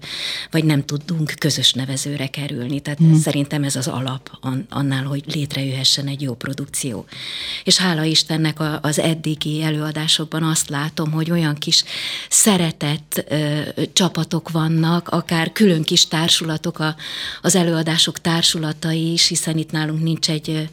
vagy 0.52 0.64
nem 0.64 0.86
tudunk 0.86 1.34
közös 1.38 1.74
nevezőre 1.74 2.28
kerülni. 2.28 2.80
Tehát 2.80 3.04
mm. 3.04 3.14
szerintem 3.14 3.64
ez 3.64 3.76
az 3.76 3.88
alap 3.88 4.38
annál, 4.70 5.04
hogy 5.04 5.24
létrejöhessen 5.34 6.08
egy 6.08 6.22
jó 6.22 6.34
produkció. 6.34 7.06
És 7.64 7.78
hála 7.78 8.04
Istennek 8.04 8.58
az 8.82 9.00
eddigi 9.00 9.64
előadásokban 9.64 10.44
azt 10.44 10.70
látom, 10.70 11.12
hogy 11.12 11.32
olyan 11.32 11.56
kis 11.56 11.83
és 11.84 11.90
szeretett 12.30 13.26
ö, 13.30 13.60
csapatok 13.94 14.52
vannak, 14.52 15.10
akár 15.10 15.52
külön 15.52 15.84
kis 15.84 16.08
társulatok, 16.08 16.80
a, 16.80 16.96
az 17.42 17.56
előadások 17.56 18.20
társulatai 18.20 19.12
is, 19.12 19.28
hiszen 19.28 19.58
itt 19.58 19.72
nálunk 19.72 20.04
nincs 20.04 20.30
egy 20.30 20.70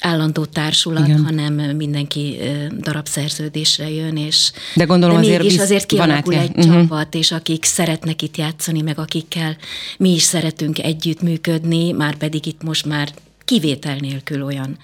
állandó 0.00 0.44
társulat, 0.44 1.06
Igen. 1.06 1.24
hanem 1.24 1.54
mindenki 1.54 2.38
darabszerződésre 2.80 3.90
jön, 3.90 4.16
és 4.16 4.52
de 4.74 4.84
gondolom 4.84 5.20
de 5.20 5.22
azért, 5.22 5.42
mégis 5.42 5.58
azért 5.58 5.86
kialakul 5.86 6.34
egy 6.34 6.50
uh-huh. 6.56 6.64
csapat, 6.64 7.14
és 7.14 7.32
akik 7.32 7.64
szeretnek 7.64 8.22
itt 8.22 8.36
játszani, 8.36 8.82
meg 8.82 8.98
akikkel 8.98 9.56
mi 9.98 10.14
is 10.14 10.22
szeretünk 10.22 10.78
együttműködni, 10.78 11.92
már 11.92 12.16
pedig 12.16 12.46
itt 12.46 12.62
most 12.62 12.84
már 12.84 13.08
kivétel 13.44 13.96
nélkül 13.96 14.42
olyan 14.42 14.78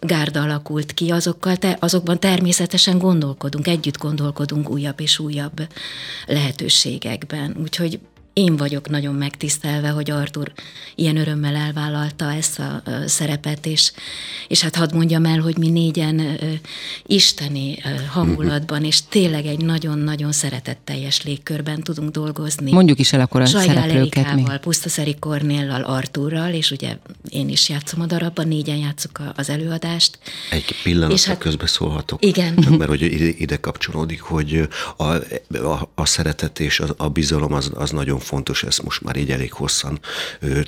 gárda 0.00 0.42
alakult 0.42 0.92
ki, 0.92 1.10
azokkal 1.10 1.56
te, 1.56 1.76
azokban 1.80 2.20
természetesen 2.20 2.98
gondolkodunk, 2.98 3.66
együtt 3.66 3.98
gondolkodunk 3.98 4.70
újabb 4.70 5.00
és 5.00 5.18
újabb 5.18 5.68
lehetőségekben. 6.26 7.56
Úgyhogy 7.62 7.98
én 8.32 8.56
vagyok 8.56 8.88
nagyon 8.88 9.14
megtisztelve, 9.14 9.88
hogy 9.88 10.10
Artur 10.10 10.52
ilyen 10.94 11.16
örömmel 11.16 11.54
elvállalta 11.54 12.32
ezt 12.32 12.58
a 12.58 12.82
szerepet, 13.06 13.66
és, 13.66 13.92
és 14.48 14.62
hát 14.62 14.76
hadd 14.76 14.94
mondjam 14.94 15.24
el, 15.24 15.40
hogy 15.40 15.58
mi 15.58 15.68
négyen 15.68 16.38
isteni 17.06 17.78
hangulatban, 18.08 18.84
és 18.84 18.98
tényleg 19.08 19.46
egy 19.46 19.64
nagyon-nagyon 19.64 20.32
szeretetteljes 20.32 21.22
légkörben 21.22 21.82
tudunk 21.82 22.10
dolgozni. 22.10 22.72
Mondjuk 22.72 22.98
is 22.98 23.12
el 23.12 23.20
akkor 23.20 23.40
a 23.40 23.46
Sajgál 23.46 23.74
szereplőket 23.74 24.26
Erikával, 24.26 24.58
Pusztaszeri 24.58 25.16
Kornéllal, 25.18 25.82
Arturral, 25.82 26.52
és 26.52 26.70
ugye 26.70 26.96
én 27.28 27.48
is 27.48 27.68
játszom 27.68 28.00
a 28.00 28.06
darabban, 28.06 28.48
négyen 28.48 28.76
játszuk 28.76 29.20
az 29.36 29.48
előadást. 29.48 30.18
Egy 30.50 30.74
pillanatra 30.82 31.14
és 31.14 31.24
hát, 31.24 31.38
közbeszólhatok. 31.38 32.24
Igen. 32.24 32.56
Csak 32.56 32.76
mert 32.78 32.90
hogy 32.90 33.02
ide, 33.02 33.28
ide 33.38 33.56
kapcsolódik, 33.56 34.20
hogy 34.20 34.68
a, 34.96 35.04
a, 35.56 35.90
a 35.94 36.06
szeretet 36.06 36.60
és 36.60 36.80
a, 36.80 36.94
a 36.96 37.08
bizalom 37.08 37.52
az, 37.52 37.70
az 37.74 37.90
nagyon 37.90 38.18
fontos, 38.22 38.62
ezt 38.62 38.82
most 38.82 39.02
már 39.02 39.16
így 39.16 39.30
elég 39.30 39.52
hosszan 39.52 40.00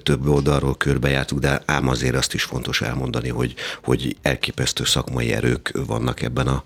több 0.03 0.29
oldalról 0.29 0.77
körbejártuk, 0.77 1.39
de 1.39 1.63
ám 1.65 1.89
azért 1.89 2.15
azt 2.15 2.35
is 2.35 2.43
fontos 2.43 2.81
elmondani, 2.81 3.29
hogy, 3.29 3.55
hogy 3.83 4.17
elképesztő 4.23 4.85
szakmai 4.85 5.33
erők 5.33 5.73
vannak 5.87 6.23
ebben 6.23 6.47
a, 6.47 6.65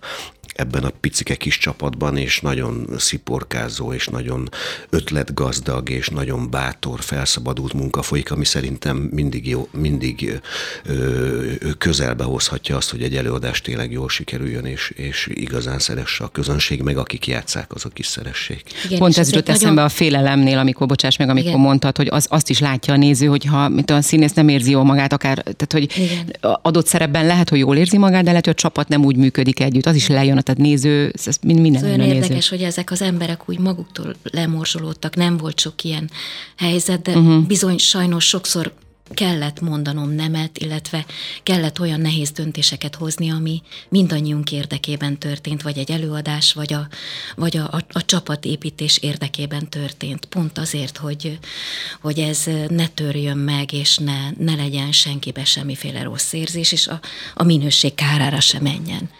ebben 0.59 0.85
a 0.85 0.91
picike 1.01 1.35
kis 1.35 1.59
csapatban, 1.59 2.17
és 2.17 2.41
nagyon 2.41 2.87
sziporkázó, 2.97 3.93
és 3.93 4.07
nagyon 4.07 4.49
ötletgazdag, 4.91 5.91
és 5.91 6.09
nagyon 6.09 6.51
bátor, 6.51 7.01
felszabadult 7.01 7.73
munka 7.73 8.03
folyik, 8.03 8.31
ami 8.31 8.45
szerintem 8.45 8.97
mindig, 8.97 9.49
jó, 9.49 9.69
mindig 9.73 10.41
ö, 10.85 11.53
közelbe 11.79 12.25
hozhatja 12.25 12.77
azt, 12.77 12.91
hogy 12.91 13.03
egy 13.03 13.17
előadás 13.17 13.61
tényleg 13.61 13.93
jól 13.93 14.09
sikerüljön, 14.09 14.65
és, 14.65 14.93
és 14.97 15.29
igazán 15.35 15.79
szeresse 15.79 16.25
a 16.25 16.29
közönség, 16.29 16.83
meg 16.83 16.97
akik 16.97 17.27
játszák, 17.27 17.75
azok 17.75 17.99
is 17.99 18.07
szeressék. 18.07 18.63
Igen, 18.85 18.99
Pont 18.99 19.19
ez 19.19 19.29
jutott 19.29 19.47
nagyon... 19.47 19.63
eszembe 19.63 19.85
a 19.85 19.89
félelemnél, 19.89 20.59
amikor, 20.59 20.87
bocsáss 20.87 21.17
meg, 21.17 21.29
amikor 21.29 21.51
Igen. 21.51 21.61
mondtad, 21.61 21.97
hogy 21.97 22.09
az, 22.11 22.27
azt 22.31 22.51
is 22.51 22.59
látja 22.59 22.95
a 22.95 22.97
néző, 22.97 23.27
hogyha 23.27 23.69
mint 23.69 23.91
a 23.91 24.03
színész 24.03 24.33
nem 24.33 24.49
érzi 24.49 24.71
jól 24.71 24.85
magát, 24.85 25.13
akár, 25.13 25.37
tehát 25.37 25.73
hogy 25.73 25.93
Igen. 25.97 26.57
adott 26.63 26.87
szerepben 26.87 27.27
lehet, 27.27 27.49
hogy 27.49 27.59
jól 27.59 27.77
érzi 27.77 27.99
magát, 27.99 28.23
de 28.23 28.29
lehet, 28.29 28.45
hogy 28.45 28.55
a 28.55 28.61
csapat 28.61 28.89
nem 28.89 29.05
úgy 29.05 29.17
működik 29.17 29.61
együtt. 29.61 29.87
Az 29.87 29.95
is 29.95 30.09
lejön 30.09 30.37
a 30.37 30.47
tehát 30.49 30.63
néző, 30.63 31.13
ez 31.25 31.37
minden 31.43 31.75
ez 31.75 31.83
olyan 31.83 32.01
érdekes, 32.01 32.49
hogy 32.49 32.63
ezek 32.63 32.91
az 32.91 33.03
emberek 33.03 33.49
úgy 33.49 33.59
maguktól 33.59 34.15
lemorzsolódtak, 34.23 35.17
nem 35.17 35.37
volt 35.37 35.61
sok 35.61 35.85
ilyen 35.85 36.11
helyzet, 36.57 37.03
de 37.03 37.13
uh-huh. 37.19 37.47
bizony 37.47 37.79
sajnos 37.79 38.25
sokszor 38.25 38.73
kellett 39.11 39.61
mondanom 39.61 40.11
nemet, 40.11 40.59
illetve 40.59 41.07
kellett 41.43 41.81
olyan 41.81 42.01
nehéz 42.01 42.31
döntéseket 42.31 42.95
hozni, 42.95 43.31
ami 43.31 43.63
mindannyiunk 43.89 44.53
érdekében 44.53 45.19
történt, 45.19 45.63
vagy 45.63 45.79
egy 45.79 45.91
előadás, 45.91 46.53
vagy 46.53 46.73
a, 46.73 46.89
vagy 47.37 47.57
a, 47.57 47.63
a, 47.63 47.85
a 47.93 48.05
csapatépítés 48.05 48.99
érdekében 48.99 49.69
történt. 49.69 50.25
Pont 50.25 50.59
azért, 50.59 50.97
hogy, 50.97 51.39
hogy 52.01 52.19
ez 52.19 52.45
ne 52.69 52.87
törjön 52.87 53.37
meg, 53.37 53.73
és 53.73 53.97
ne, 53.97 54.31
ne 54.39 54.55
legyen 54.55 54.93
senkibe 54.93 55.45
semmiféle 55.45 56.03
rossz 56.03 56.33
érzés, 56.33 56.73
és 56.73 56.87
a, 56.87 57.01
a 57.35 57.43
minőség 57.43 57.95
kárára 57.95 58.41
se 58.41 58.61
menjen. 58.61 59.11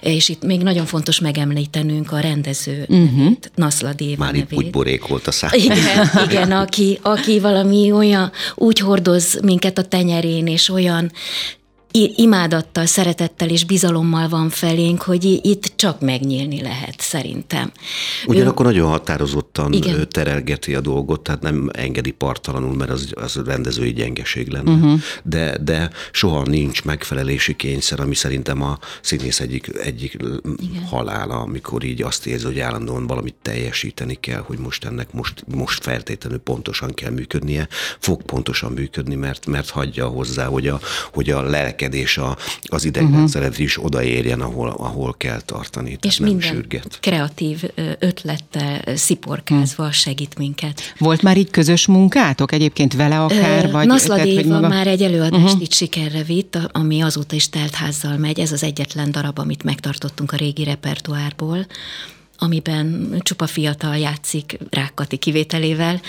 És 0.00 0.28
itt 0.28 0.42
még 0.42 0.62
nagyon 0.62 0.86
fontos 0.86 1.20
megemlítenünk 1.20 2.12
a 2.12 2.20
rendező 2.20 2.86
uh-huh. 2.88 3.34
nevét, 3.36 3.50
Naszla 3.54 3.92
Déva 3.92 4.24
Már 4.24 4.32
nevét. 4.32 4.50
itt 4.50 4.58
úgy 4.58 4.70
borékolt 4.70 5.26
a 5.26 5.32
szám. 5.32 5.50
Igen, 5.52 6.10
igen 6.28 6.52
aki, 6.52 6.98
aki 7.02 7.40
valami 7.40 7.92
olyan 7.92 8.32
úgy 8.54 8.78
hordoz 8.78 9.35
minket 9.42 9.78
a 9.78 9.82
tenyerén, 9.82 10.46
és 10.46 10.68
olyan 10.68 11.12
imádattal, 12.16 12.86
szeretettel 12.86 13.48
és 13.48 13.64
bizalommal 13.64 14.28
van 14.28 14.48
felénk, 14.48 15.02
hogy 15.02 15.24
itt 15.24 15.72
csak 15.76 16.00
megnyílni 16.00 16.62
lehet, 16.62 17.00
szerintem. 17.00 17.72
Ugyanakkor 18.26 18.66
ő... 18.66 18.68
nagyon 18.68 18.88
határozottan 18.88 19.72
Igen. 19.72 20.08
terelgeti 20.08 20.74
a 20.74 20.80
dolgot, 20.80 21.20
tehát 21.20 21.42
nem 21.42 21.68
engedi 21.72 22.10
partalanul, 22.10 22.74
mert 22.74 22.90
az, 22.90 23.12
az 23.14 23.42
rendezői 23.46 23.92
gyengeség 23.92 24.48
lenne. 24.48 24.70
Uh-huh. 24.70 25.00
De, 25.22 25.58
de 25.58 25.90
soha 26.12 26.42
nincs 26.42 26.84
megfelelési 26.84 27.56
kényszer, 27.56 28.00
ami 28.00 28.14
szerintem 28.14 28.62
a 28.62 28.78
színész 29.00 29.40
egyik, 29.40 29.70
egyik 29.82 30.16
Igen. 30.56 30.82
halála, 30.82 31.40
amikor 31.40 31.84
így 31.84 32.02
azt 32.02 32.26
érzi, 32.26 32.44
hogy 32.44 32.58
állandóan 32.58 33.06
valamit 33.06 33.34
teljesíteni 33.42 34.14
kell, 34.20 34.40
hogy 34.40 34.58
most 34.58 34.84
ennek 34.84 35.12
most, 35.12 35.44
most 35.54 35.82
feltétlenül 35.82 36.38
pontosan 36.38 36.94
kell 36.94 37.10
működnie, 37.10 37.68
fog 37.98 38.22
pontosan 38.22 38.72
működni, 38.72 39.14
mert, 39.14 39.46
mert 39.46 39.70
hagyja 39.70 40.06
hozzá, 40.06 40.46
hogy 40.46 40.68
a, 40.68 40.80
hogy 41.12 41.30
a 41.30 41.42
lelke 41.42 41.85
növekedés 41.86 42.18
a, 42.18 42.36
az 42.62 42.84
idegrendszeret 42.84 43.48
uh-huh. 43.48 43.64
is 43.64 43.84
odaérjen, 43.84 44.40
ahol, 44.40 44.68
ahol 44.68 45.14
kell 45.18 45.40
tartani. 45.40 45.98
És 46.02 46.18
nem 46.18 46.28
minden 46.28 46.48
sürget. 46.48 46.98
kreatív 47.00 47.62
ötlettel 47.98 48.96
sziporkázva 48.96 49.92
segít 49.92 50.38
minket. 50.38 50.94
Volt 50.98 51.22
már 51.22 51.36
így 51.36 51.50
közös 51.50 51.86
munkátok 51.86 52.52
egyébként 52.52 52.94
vele 52.94 53.22
akár? 53.22 53.64
Ö, 53.64 53.70
vagy 53.70 53.86
Naszla 53.86 54.22
Déva 54.22 54.54
maga... 54.54 54.68
már 54.68 54.86
egy 54.86 55.02
előadást 55.02 55.44
uh-huh. 55.44 55.62
itt 55.62 55.72
sikerre 55.72 56.22
vitt, 56.22 56.58
ami 56.72 57.00
azóta 57.00 57.34
is 57.34 57.48
teltházzal 57.48 58.16
megy. 58.16 58.38
Ez 58.38 58.52
az 58.52 58.62
egyetlen 58.62 59.10
darab, 59.10 59.38
amit 59.38 59.62
megtartottunk 59.62 60.32
a 60.32 60.36
régi 60.36 60.64
repertoárból 60.64 61.66
amiben 62.38 63.16
csupa 63.22 63.46
fiatal 63.46 63.96
játszik 63.96 64.58
Rákkati 64.70 65.16
kivételével. 65.16 66.00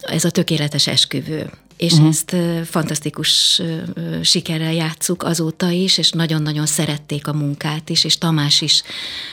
Ez 0.00 0.24
a 0.24 0.30
tökéletes 0.30 0.86
esküvő 0.86 1.50
és 1.82 1.92
uh-huh. 1.92 2.08
ezt 2.08 2.36
fantasztikus 2.64 3.62
sikerrel 4.22 4.72
játszuk 4.72 5.22
azóta 5.22 5.70
is, 5.70 5.98
és 5.98 6.10
nagyon-nagyon 6.10 6.66
szerették 6.66 7.26
a 7.26 7.32
munkát 7.32 7.88
is, 7.90 8.04
és 8.04 8.18
Tamás 8.18 8.60
is 8.60 8.82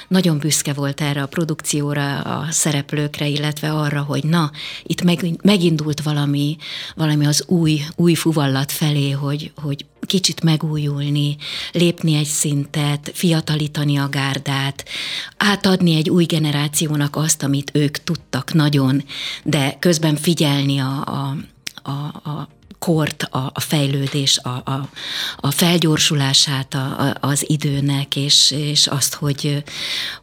nagyon 0.08 0.38
büszke 0.38 0.74
volt 0.74 1.02
erre 1.02 1.22
a 1.22 1.28
produkcióra, 1.28 2.20
a 2.20 2.52
szereplőkre, 2.52 3.28
illetve 3.28 3.72
arra, 3.72 4.02
hogy 4.02 4.24
na, 4.24 4.52
itt 4.84 5.04
megindult 5.42 6.02
valami, 6.02 6.58
valami 6.96 7.26
az 7.26 7.44
új, 7.48 7.82
új 7.96 8.14
fuvallat 8.14 8.72
felé, 8.72 9.12
hogy, 9.12 9.52
hogy 9.56 9.86
kicsit 10.02 10.44
megújulni, 10.44 11.38
lépni 11.72 12.16
egy 12.16 12.26
szintet, 12.26 13.12
fiatalítani 13.14 13.98
a 13.98 14.10
gárdát, 14.10 14.86
átadni 15.38 15.96
egy 15.96 16.10
új 16.10 16.26
generációnak 16.26 17.16
azt, 17.16 17.44
amit 17.44 17.72
ők 17.74 17.98
tudtak 17.98 18.54
nagyon, 18.54 19.04
de 19.44 19.76
közben 19.80 20.16
figyelni 20.16 20.80
a, 20.80 21.02
a 21.06 21.38
a, 21.90 22.22
a 22.32 22.59
kort, 22.80 23.24
a, 23.24 23.52
a 23.54 23.60
fejlődés, 23.60 24.40
a, 24.44 24.50
a, 24.50 24.90
a 25.38 25.52
felgyorsulását 25.52 26.74
a, 26.74 27.00
a, 27.00 27.18
az 27.20 27.44
időnek, 27.48 28.16
és, 28.16 28.52
és 28.52 28.88
azt, 28.88 29.14
hogy, 29.14 29.64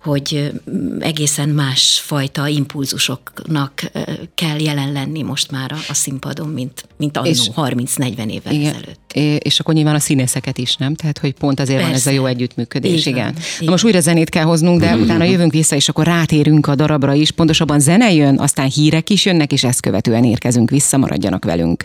hogy 0.02 0.52
egészen 1.00 1.48
másfajta 1.48 2.46
impulzusoknak 2.46 3.90
kell 4.34 4.60
jelen 4.60 4.92
lenni 4.92 5.22
most 5.22 5.50
már 5.50 5.72
a, 5.72 5.78
a 5.88 5.94
színpadon, 5.94 6.48
mint, 6.48 6.84
mint 6.96 7.16
annó 7.16 7.30
30-40 7.56 8.30
évvel 8.30 8.52
igen, 8.52 8.75
ezelőtt. 8.75 9.12
És 9.42 9.60
akkor 9.60 9.75
nyilván 9.75 9.94
a 9.94 9.98
színészeket 9.98 10.58
is, 10.58 10.76
nem? 10.76 10.94
Tehát, 10.94 11.18
hogy 11.18 11.34
pont 11.34 11.60
azért 11.60 11.78
Persze. 11.78 11.92
van 11.92 12.00
ez 12.00 12.06
a 12.06 12.10
jó 12.10 12.26
együttműködés, 12.26 13.06
igen. 13.06 13.32
Van, 13.32 13.42
Na 13.60 13.70
most 13.70 13.84
újra 13.84 14.00
zenét 14.00 14.28
kell 14.28 14.44
hoznunk, 14.44 14.80
de 14.80 14.96
utána 14.96 15.25
jövünk 15.25 15.52
vissza, 15.52 15.76
és 15.76 15.88
akkor 15.88 16.04
rátérünk 16.04 16.66
a 16.66 16.75
darabra 16.75 17.14
is. 17.14 17.30
Pontosabban 17.30 17.80
zene 17.80 18.12
jön, 18.12 18.38
aztán 18.38 18.68
hírek 18.68 19.10
is 19.10 19.25
jönnek, 19.25 19.52
és 19.52 19.64
ezt 19.64 19.80
követően 19.80 20.25
érkezünk 20.25 20.70
vissza, 20.70 20.96
maradjanak 20.96 21.44
velünk. 21.44 21.84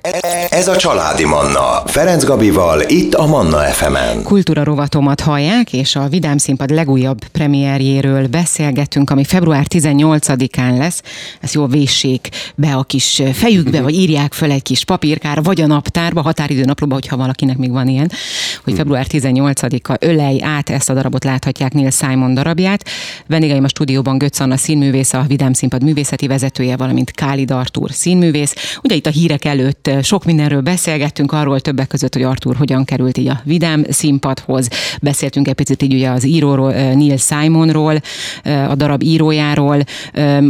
Ez 0.62 0.68
a 0.68 0.76
Családi 0.76 1.26
Manna. 1.26 1.82
Ferenc 1.86 2.24
Gabival, 2.24 2.82
itt 2.88 3.14
a 3.14 3.26
Manna 3.26 3.58
FM-en. 3.58 4.24
Kultúra 4.24 4.64
rovatomat 4.64 5.20
hallják, 5.20 5.74
és 5.74 5.96
a 5.96 6.08
Vidám 6.08 6.38
Színpad 6.38 6.70
legújabb 6.70 7.26
premierjéről 7.26 8.28
beszélgetünk, 8.28 9.10
ami 9.10 9.24
február 9.24 9.66
18-án 9.70 10.78
lesz. 10.78 11.02
Ezt 11.42 11.54
jól 11.54 11.68
véssék 11.68 12.30
be 12.56 12.74
a 12.76 12.84
kis 12.84 13.22
fejükbe, 13.34 13.82
vagy 13.82 13.94
írják 13.94 14.34
föl 14.34 14.52
egy 14.52 14.62
kis 14.62 14.86
papírkára, 14.86 15.42
vagy 15.42 15.62
a 15.62 15.68
naptárba, 15.68 16.22
határidő 16.22 16.64
naplóba, 16.64 16.94
hogyha 16.94 17.18
valakinek 17.18 17.58
még 17.58 17.72
van 17.72 17.88
ilyen, 17.88 18.12
hogy 18.64 18.74
február 18.74 19.06
18-a 19.10 19.96
ölej 20.00 20.44
át 20.44 20.70
ezt 20.70 20.90
a 20.90 20.94
darabot 20.94 21.24
láthatják 21.24 21.74
Neil 21.74 21.92
Simon 21.92 22.34
darabját. 22.34 22.86
Vendégeim 23.28 23.64
a 23.64 23.68
stúdióban 23.68 24.18
Götz 24.18 24.40
Anna 24.40 24.58
színművész, 24.58 25.14
a 25.14 25.26
Vidám 25.28 25.54
Színpad 25.54 25.84
művészeti 25.84 26.28
vezetője, 26.28 26.78
valamint 26.78 27.12
Káli 27.12 27.46
Artúr 27.48 27.92
színművész. 27.92 28.78
Ugye 28.84 28.96
itt 28.96 29.06
a 29.06 29.10
hírek 29.10 29.46
előtt 29.46 29.90
sok 30.02 30.26
minden 30.26 30.50
mindenről 30.52 30.76
beszélgettünk, 30.76 31.32
arról 31.32 31.60
többek 31.60 31.88
között, 31.88 32.14
hogy 32.14 32.24
Artur 32.24 32.56
hogyan 32.56 32.86
került 32.86 33.18
így 33.18 33.28
a 33.28 33.42
vidám 33.44 33.86
színpadhoz. 33.90 34.68
Beszéltünk 35.02 35.48
egy 35.48 35.54
picit 35.54 35.82
így 35.82 35.94
ugye 35.94 36.10
az 36.10 36.26
íróról, 36.26 36.72
Neil 36.72 37.18
Simonról, 37.18 38.02
a 38.44 38.76
darab 38.76 39.04
írójáról. 39.04 39.84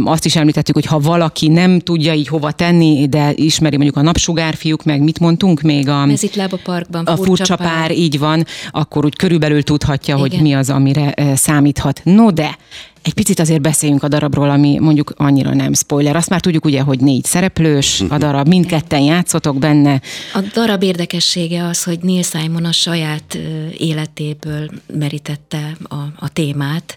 Azt 0.04 0.24
is 0.24 0.36
említettük, 0.36 0.74
hogy 0.74 0.86
ha 0.86 0.98
valaki 0.98 1.48
nem 1.48 1.78
tudja 1.78 2.14
így 2.14 2.28
hova 2.28 2.50
tenni, 2.50 3.08
de 3.08 3.32
ismeri 3.34 3.76
mondjuk 3.76 3.96
a 3.96 4.02
napsugárfiúk, 4.02 4.84
meg 4.84 5.02
mit 5.02 5.18
mondtunk 5.18 5.60
még 5.60 5.88
a... 5.88 6.06
Mezitlába 6.06 6.58
parkban, 6.64 7.04
a 7.04 7.16
furcsa 7.16 7.56
pár, 7.56 7.90
így 7.90 8.18
van, 8.18 8.44
akkor 8.70 9.04
úgy 9.04 9.16
körülbelül 9.16 9.62
tudhatja, 9.62 10.16
Igen. 10.16 10.28
hogy 10.28 10.40
mi 10.40 10.52
az, 10.52 10.70
amire 10.70 11.14
számíthat. 11.34 12.00
No 12.04 12.30
de, 12.30 12.58
egy 13.02 13.14
picit 13.14 13.38
azért 13.38 13.60
beszéljünk 13.60 14.02
a 14.02 14.08
darabról, 14.08 14.50
ami 14.50 14.78
mondjuk 14.78 15.12
annyira 15.16 15.54
nem 15.54 15.72
spoiler. 15.72 16.16
Azt 16.16 16.28
már 16.28 16.40
tudjuk 16.40 16.64
ugye, 16.64 16.80
hogy 16.80 17.00
négy 17.00 17.24
szereplős 17.24 18.02
a 18.08 18.18
darab, 18.18 18.48
mindketten 18.48 19.00
játszotok 19.00 19.58
benne. 19.58 20.00
A 20.34 20.40
darab 20.54 20.82
érdekessége 20.82 21.64
az, 21.66 21.82
hogy 21.82 21.98
Neil 22.02 22.22
Simon 22.22 22.64
a 22.64 22.72
saját 22.72 23.38
életéből 23.78 24.70
merítette 24.94 25.76
a, 25.82 25.94
a 26.16 26.28
témát. 26.32 26.96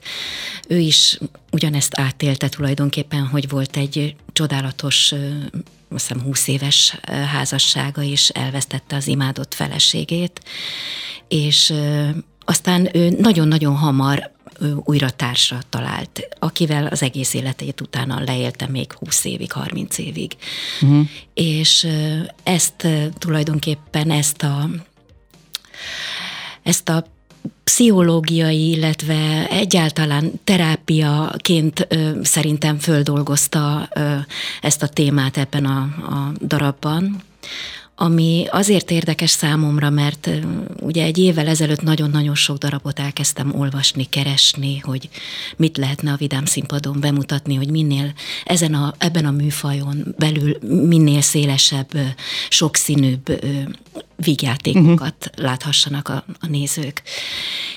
Ő 0.67 0.77
is 0.77 1.19
ugyanezt 1.51 1.99
átélte 1.99 2.49
tulajdonképpen, 2.49 3.25
hogy 3.25 3.49
volt 3.49 3.77
egy 3.77 4.15
csodálatos 4.33 5.13
azt 5.89 6.07
hiszem 6.07 6.23
20 6.23 6.47
éves 6.47 6.99
házassága, 7.31 8.01
és 8.03 8.29
elvesztette 8.29 8.95
az 8.95 9.07
imádott 9.07 9.53
feleségét, 9.53 10.41
és 11.27 11.73
aztán 12.45 12.89
ő 12.93 13.09
nagyon-nagyon 13.19 13.75
hamar 13.75 14.34
újra 14.83 15.09
társra 15.09 15.59
talált, 15.69 16.27
akivel 16.39 16.87
az 16.87 17.01
egész 17.01 17.33
életét 17.33 17.81
utána 17.81 18.23
leélte 18.25 18.67
még 18.67 18.93
20 18.93 19.25
évig, 19.25 19.51
30 19.51 19.97
évig. 19.97 20.35
Uh-huh. 20.81 21.07
És 21.33 21.87
ezt 22.43 22.87
tulajdonképpen 23.17 24.11
ezt 24.11 24.43
a 24.43 24.69
ezt 26.63 26.89
a 26.89 27.05
pszichológiai, 27.63 28.69
illetve 28.69 29.47
egyáltalán 29.49 30.31
terápiaként 30.43 31.85
ö, 31.89 32.09
szerintem 32.23 32.77
földolgozta 32.77 33.89
ö, 33.93 34.15
ezt 34.61 34.83
a 34.83 34.87
témát 34.87 35.37
ebben 35.37 35.65
a, 35.65 35.79
a 35.81 36.31
darabban 36.41 37.23
ami 37.95 38.45
azért 38.49 38.91
érdekes 38.91 39.29
számomra, 39.29 39.89
mert 39.89 40.29
ugye 40.79 41.03
egy 41.03 41.17
évvel 41.17 41.47
ezelőtt 41.47 41.81
nagyon-nagyon 41.81 42.35
sok 42.35 42.57
darabot 42.57 42.99
elkezdtem 42.99 43.55
olvasni, 43.55 44.03
keresni, 44.03 44.79
hogy 44.79 45.09
mit 45.57 45.77
lehetne 45.77 46.11
a 46.11 46.15
Vidám 46.15 46.45
színpadon 46.45 46.99
bemutatni, 46.99 47.55
hogy 47.55 47.69
minél 47.69 48.13
ezen 48.45 48.73
a, 48.73 48.93
ebben 48.97 49.25
a 49.25 49.31
műfajon 49.31 50.15
belül 50.17 50.57
minél 50.61 51.21
szélesebb, 51.21 51.91
sokszínűbb 52.49 53.41
vígjátékokat 54.15 55.15
uh-huh. 55.25 55.45
láthassanak 55.45 56.07
a, 56.07 56.25
a 56.39 56.47
nézők. 56.47 57.01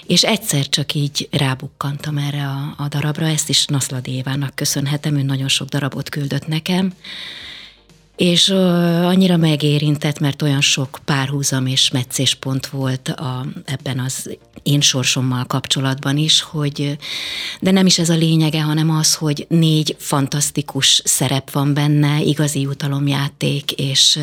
És 0.06 0.24
egyszer 0.24 0.68
csak 0.68 0.94
így 0.94 1.28
rábukkantam 1.30 2.18
erre 2.18 2.46
a, 2.46 2.74
a 2.76 2.88
darabra, 2.88 3.26
ezt 3.26 3.48
is 3.48 3.66
Naszladi 3.66 4.10
Évának 4.10 4.54
köszönhetem, 4.54 5.16
ő 5.16 5.22
nagyon 5.22 5.48
sok 5.48 5.68
darabot 5.68 6.08
küldött 6.08 6.46
nekem, 6.46 6.92
és 8.18 8.48
annyira 9.02 9.36
megérintett, 9.36 10.18
mert 10.18 10.42
olyan 10.42 10.60
sok 10.60 10.98
párhuzam 11.04 11.66
és 11.66 11.90
meccéspont 11.90 12.66
volt 12.66 13.08
a, 13.08 13.46
ebben 13.64 13.98
az 13.98 14.36
én 14.62 14.80
sorsommal 14.80 15.44
kapcsolatban 15.44 16.16
is, 16.16 16.40
hogy 16.40 16.98
de 17.60 17.70
nem 17.70 17.86
is 17.86 17.98
ez 17.98 18.08
a 18.08 18.14
lényege, 18.14 18.62
hanem 18.62 18.90
az, 18.90 19.14
hogy 19.14 19.46
négy 19.48 19.96
fantasztikus 19.98 21.02
szerep 21.04 21.50
van 21.50 21.74
benne, 21.74 22.22
igazi 22.22 22.60
jutalomjáték, 22.60 23.72
és, 23.72 24.18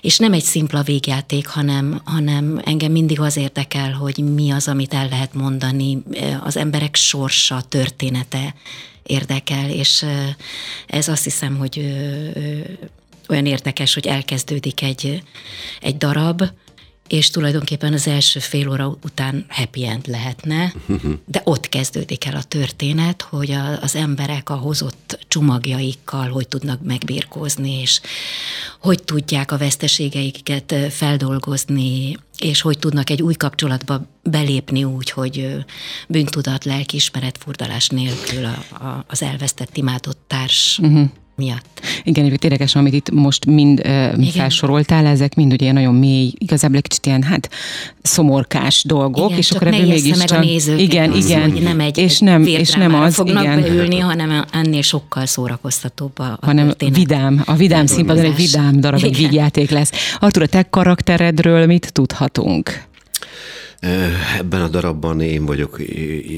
és 0.00 0.18
nem 0.18 0.32
egy 0.32 0.44
szimpla 0.44 0.82
végjáték, 0.82 1.46
hanem, 1.46 2.00
hanem 2.04 2.60
engem 2.64 2.92
mindig 2.92 3.20
az 3.20 3.36
érdekel, 3.36 3.92
hogy 3.92 4.18
mi 4.34 4.50
az, 4.50 4.68
amit 4.68 4.94
el 4.94 5.08
lehet 5.08 5.34
mondani, 5.34 6.02
az 6.44 6.56
emberek 6.56 6.96
sorsa, 6.96 7.62
története, 7.68 8.54
érdekel, 9.02 9.70
és 9.70 10.04
ez 10.86 11.08
azt 11.08 11.24
hiszem, 11.24 11.56
hogy 11.56 11.78
olyan 13.28 13.46
érdekes, 13.46 13.94
hogy 13.94 14.06
elkezdődik 14.06 14.82
egy, 14.82 15.22
egy 15.80 15.96
darab, 15.96 16.42
és 17.12 17.30
tulajdonképpen 17.30 17.92
az 17.92 18.06
első 18.06 18.40
fél 18.40 18.68
óra 18.68 18.96
után 19.04 19.44
happy 19.48 19.86
end 19.86 20.06
lehetne, 20.06 20.74
de 21.24 21.40
ott 21.44 21.68
kezdődik 21.68 22.24
el 22.24 22.36
a 22.36 22.42
történet, 22.42 23.22
hogy 23.22 23.50
a, 23.50 23.82
az 23.82 23.96
emberek 23.96 24.50
a 24.50 24.54
hozott 24.54 25.18
csomagjaikkal 25.28 26.30
hogy 26.30 26.48
tudnak 26.48 26.82
megbírkozni, 26.82 27.80
és 27.80 28.00
hogy 28.80 29.02
tudják 29.02 29.52
a 29.52 29.58
veszteségeiket 29.58 30.74
feldolgozni, 30.90 32.16
és 32.38 32.60
hogy 32.60 32.78
tudnak 32.78 33.10
egy 33.10 33.22
új 33.22 33.34
kapcsolatba 33.34 34.06
belépni 34.22 34.84
úgy, 34.84 35.10
hogy 35.10 35.64
bűntudat, 36.08 36.64
lelkiismeret, 36.64 37.38
furdalás 37.38 37.88
nélkül 37.88 38.44
a, 38.44 38.84
a, 38.84 39.04
az 39.08 39.22
elvesztett 39.22 39.76
imádott 39.76 40.20
társ. 40.26 40.78
Uh-huh 40.78 41.10
miatt. 41.36 41.80
Igen, 42.04 42.24
egy 42.24 42.44
érdekes, 42.44 42.74
amit 42.74 42.92
itt 42.92 43.10
most 43.10 43.46
mind 43.46 43.80
uh, 43.86 44.26
felsoroltál, 44.26 45.06
ezek 45.06 45.34
mind 45.34 45.52
ugye 45.52 45.72
nagyon 45.72 45.94
mély, 45.94 46.32
igazából 46.38 46.76
egy 46.76 46.82
kicsit 46.82 47.06
ilyen, 47.06 47.22
hát 47.22 47.50
szomorkás 48.02 48.84
dolgok, 48.84 49.26
igen, 49.26 49.38
és 49.38 49.50
akkor 49.50 49.66
ebből 49.66 49.86
mégis 49.86 50.16
meg 50.16 50.26
csak... 50.26 50.38
a 50.38 50.40
nézők, 50.40 50.80
igen, 50.80 51.10
az, 51.10 51.24
igen, 51.24 51.50
hogy 51.50 51.62
nem 51.62 51.80
egy 51.80 51.98
és 51.98 52.18
nem, 52.18 52.46
és 52.46 52.70
nem 52.70 52.94
az, 52.94 53.14
fognak 53.14 53.42
igen. 53.42 53.60
beülni, 53.60 53.98
hanem 53.98 54.44
ennél 54.52 54.82
sokkal 54.82 55.26
szórakoztatóbb 55.26 56.18
a, 56.18 56.24
a 56.24 56.38
hanem 56.40 56.66
történet. 56.66 56.96
vidám, 56.96 57.42
a 57.46 57.54
vidám 57.54 57.86
színpadon 57.86 58.24
egy 58.24 58.36
vidám 58.36 58.80
darab, 58.80 59.02
egy 59.04 59.16
vígjáték 59.16 59.70
lesz. 59.70 59.90
Artur, 60.18 60.42
a 60.42 60.46
te 60.46 60.62
karakteredről 60.70 61.66
mit 61.66 61.92
tudhatunk? 61.92 62.84
Ebben 64.38 64.60
a 64.60 64.68
darabban 64.68 65.20
én 65.20 65.46
vagyok 65.46 65.80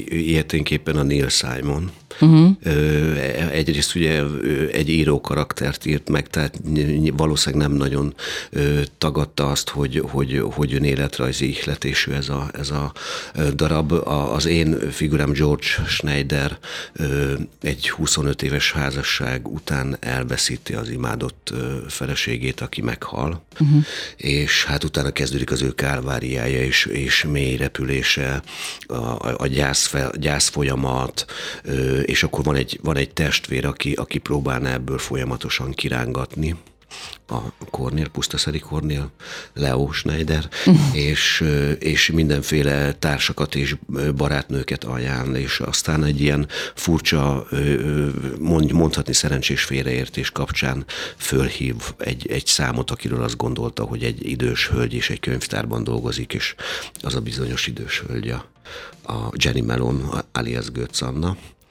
ilyeténképpen 0.09 0.95
a 0.95 1.03
Neil 1.03 1.29
Simon. 1.29 1.91
Uh-huh. 2.19 2.55
Egyrészt 3.51 3.95
ugye 3.95 4.23
egy 4.71 4.89
író 4.89 5.21
karaktert 5.21 5.85
írt 5.85 6.09
meg, 6.09 6.27
tehát 6.27 6.59
valószínűleg 7.15 7.67
nem 7.67 7.77
nagyon 7.77 8.13
tagadta 8.97 9.49
azt, 9.51 9.69
hogy, 9.69 10.03
hogy, 10.09 10.41
hogy 10.51 10.73
önéletrajzi 10.73 11.49
ihletésű 11.49 12.11
ez 12.11 12.29
a, 12.29 12.49
ez 12.53 12.69
a 12.69 12.93
darab. 13.53 13.91
Az 14.33 14.45
én 14.45 14.89
figurám 14.91 15.31
George 15.31 15.67
Schneider 15.87 16.57
egy 17.61 17.89
25 17.89 18.43
éves 18.43 18.71
házasság 18.71 19.47
után 19.47 19.97
elveszíti 19.99 20.73
az 20.73 20.89
imádott 20.89 21.53
feleségét, 21.87 22.61
aki 22.61 22.81
meghal, 22.81 23.43
uh-huh. 23.59 23.85
és 24.17 24.65
hát 24.65 24.83
utána 24.83 25.11
kezdődik 25.11 25.51
az 25.51 25.61
ő 25.61 25.71
kálváriája 25.71 26.59
és, 26.63 26.85
és 26.85 27.25
mély 27.31 27.55
repülése, 27.55 28.41
a, 28.87 29.33
a 29.37 29.47
gyász, 29.47 29.93
gyász 30.13 30.47
folyamat, 30.47 31.25
és 32.05 32.23
akkor 32.23 32.43
van 32.43 32.55
egy, 32.55 32.79
van 32.83 32.97
egy 32.97 33.13
testvér, 33.13 33.65
aki, 33.65 33.93
aki 33.93 34.17
próbálna 34.17 34.69
ebből 34.69 34.97
folyamatosan 34.97 35.71
kirángatni. 35.71 36.55
A 37.27 37.39
Kornél, 37.69 38.07
Pusztaszeri 38.09 38.59
Kornél, 38.59 39.11
Leo 39.53 39.91
Schneider, 39.91 40.49
és, 40.93 41.43
és 41.79 42.11
mindenféle 42.11 42.93
társakat 42.93 43.55
és 43.55 43.75
barátnőket 44.15 44.83
ajánl, 44.83 45.35
és 45.35 45.59
aztán 45.59 46.03
egy 46.03 46.21
ilyen 46.21 46.47
furcsa, 46.75 47.47
mond, 48.39 48.71
mondhatni 48.71 49.13
szerencsés 49.13 49.63
félreértés 49.63 50.31
kapcsán 50.31 50.85
fölhív 51.17 51.75
egy, 51.97 52.27
egy 52.31 52.45
számot, 52.45 52.91
akiről 52.91 53.23
azt 53.23 53.37
gondolta, 53.37 53.83
hogy 53.83 54.03
egy 54.03 54.29
idős 54.29 54.67
hölgy 54.67 54.93
és 54.93 55.09
egy 55.09 55.19
könyvtárban 55.19 55.83
dolgozik, 55.83 56.33
és 56.33 56.55
az 57.01 57.15
a 57.15 57.21
bizonyos 57.21 57.67
idős 57.67 58.03
hölgy 58.07 58.29
a, 58.29 58.45
a 59.13 59.31
Jenny 59.37 59.63
Melon 59.63 60.23
alias 60.31 60.71
Götz 60.71 61.01
Anna, 61.01 61.37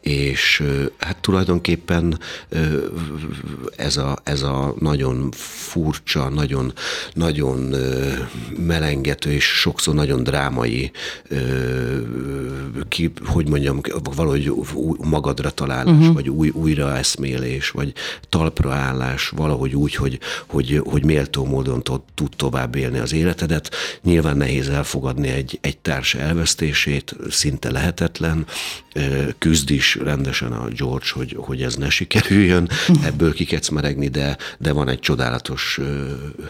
és 0.00 0.62
hát 0.98 1.16
tulajdonképpen 1.16 2.18
ez 3.76 3.96
a, 3.96 4.18
ez 4.22 4.42
a 4.42 4.74
nagyon 4.78 5.30
furcsa, 5.36 6.28
nagyon, 6.28 6.72
nagyon 7.12 7.74
melengető 8.56 9.30
és 9.32 9.44
sokszor 9.44 9.94
nagyon 9.94 10.22
drámai, 10.22 10.90
ki, 12.88 13.12
hogy 13.24 13.48
mondjam, 13.48 13.80
valahogy 14.14 14.52
magadra 14.98 15.50
találás, 15.50 15.94
uh-huh. 15.94 16.14
vagy 16.14 16.28
új, 16.28 16.48
újraeszmélés, 16.48 17.70
vagy 17.70 17.92
talpraállás, 18.28 19.28
valahogy 19.28 19.74
úgy, 19.74 19.94
hogy, 19.94 20.18
hogy, 20.46 20.80
hogy 20.84 21.04
méltó 21.04 21.44
módon 21.44 21.82
tud 22.14 22.30
tovább 22.36 22.74
élni 22.74 22.98
az 22.98 23.12
életedet. 23.12 23.74
Nyilván 24.02 24.36
nehéz 24.36 24.68
elfogadni 24.68 25.28
egy, 25.28 25.58
egy 25.60 25.78
társ 25.78 26.14
elvesztését, 26.14 27.16
szinte 27.30 27.70
lehetetlen, 27.70 28.46
küzd 29.38 29.70
is 29.70 29.87
is 29.88 30.02
rendesen 30.02 30.52
a 30.52 30.68
George, 30.68 31.06
hogy, 31.12 31.36
hogy 31.38 31.62
ez 31.62 31.74
ne 31.74 31.90
sikerüljön, 31.90 32.70
ebből 33.04 33.32
kikecmeregni, 33.32 34.08
de, 34.08 34.36
de 34.58 34.72
van 34.72 34.88
egy 34.88 34.98
csodálatos 34.98 35.80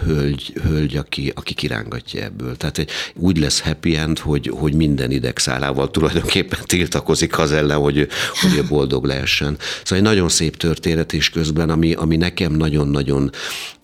hölgy, 0.04 0.52
hölgy 0.62 0.96
aki, 0.96 1.32
aki 1.34 1.54
kirángatja 1.54 2.22
ebből. 2.22 2.56
Tehát 2.56 2.78
egy, 2.78 2.90
úgy 3.14 3.38
lesz 3.38 3.60
happy 3.60 3.96
end, 3.96 4.18
hogy, 4.18 4.50
hogy 4.54 4.74
minden 4.74 5.10
idegszálával 5.10 5.90
tulajdonképpen 5.90 6.58
tiltakozik 6.66 7.38
az 7.38 7.52
ellen, 7.52 7.78
hogy, 7.78 8.08
hogy 8.40 8.66
boldog 8.68 9.04
lehessen. 9.04 9.56
Szóval 9.82 9.98
egy 9.98 10.10
nagyon 10.10 10.28
szép 10.28 10.56
történet 10.56 11.12
is 11.12 11.30
közben, 11.30 11.70
ami, 11.70 11.92
ami 11.92 12.16
nekem 12.16 12.52
nagyon-nagyon 12.52 13.30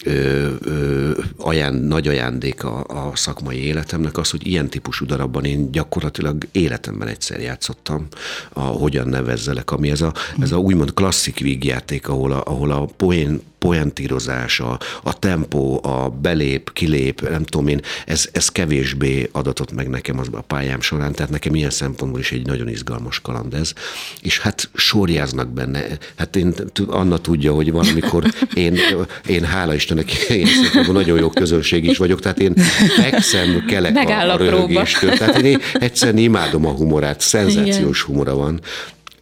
ö, 0.05 0.49
ö, 0.61 1.11
aján, 1.39 1.75
nagy 1.75 2.09
ajándék 2.09 2.65
a, 2.65 2.85
a 2.89 3.17
szakmai 3.17 3.65
életemnek 3.65 4.19
az, 4.19 4.31
hogy 4.31 4.47
ilyen 4.47 4.69
típusú 4.69 5.07
darabban 5.07 5.45
én 5.45 5.71
gyakorlatilag 5.73 6.47
életemben 6.53 7.09
egyszer 7.09 7.41
játszottam, 7.41 8.07
a 8.53 8.61
hogyan 8.61 9.09
nevezzelek, 9.45 9.71
ami 9.71 9.91
ez 9.91 10.01
a, 10.01 10.13
ez 10.41 10.53
a 10.53 10.57
úgymond 10.57 10.95
klasszik 10.95 11.39
vígjáték, 11.39 12.09
ahol 12.09 12.33
a, 12.33 12.43
ahol 12.45 12.71
a 12.71 12.89
poén, 12.97 13.41
poentírozás, 13.65 14.61
a, 14.61 14.79
a 15.03 15.19
tempó, 15.19 15.85
a 15.85 16.09
belép, 16.09 16.73
kilép, 16.73 17.29
nem 17.29 17.45
tudom 17.45 17.69
én, 17.69 17.81
ez, 18.07 18.29
ez 18.33 18.49
kevésbé 18.49 19.29
adatott 19.33 19.73
meg 19.73 19.89
nekem 19.89 20.19
az 20.19 20.29
a 20.33 20.41
pályám 20.41 20.81
során, 20.81 21.13
tehát 21.13 21.31
nekem 21.31 21.55
ilyen 21.55 21.71
szempontból 21.71 22.21
is 22.21 22.33
egy 22.33 22.47
nagyon 22.47 22.69
izgalmas 22.69 23.21
kaland 23.21 23.55
ez. 23.55 23.73
És 24.21 24.39
hát 24.39 24.69
sorjáznak 24.75 25.49
benne. 25.49 25.85
Hát 26.17 26.37
én, 26.37 26.55
Anna 26.87 27.19
tudja, 27.19 27.53
hogy 27.53 27.73
valamikor 27.73 28.25
én, 28.55 28.79
én 29.27 29.45
hála 29.45 29.75
Istennek, 29.75 30.13
én 30.13 30.47
nagyon 30.93 31.19
jó 31.19 31.31
közönség 31.31 31.85
is 31.85 31.97
vagyok, 31.97 32.21
tehát 32.21 32.39
én 32.39 32.55
fekszem, 33.03 33.65
kelek 33.69 33.93
Megáll 33.93 34.31
a, 34.31 34.35
a 34.35 34.37
röhögéstől. 34.37 35.11
Tehát 35.11 35.41
én 35.41 35.61
egyszerűen 35.75 36.19
imádom 36.19 36.67
a 36.67 36.71
humorát, 36.71 37.21
szenzációs 37.21 38.03
Igen. 38.03 38.07
humora 38.07 38.35
van. 38.35 38.61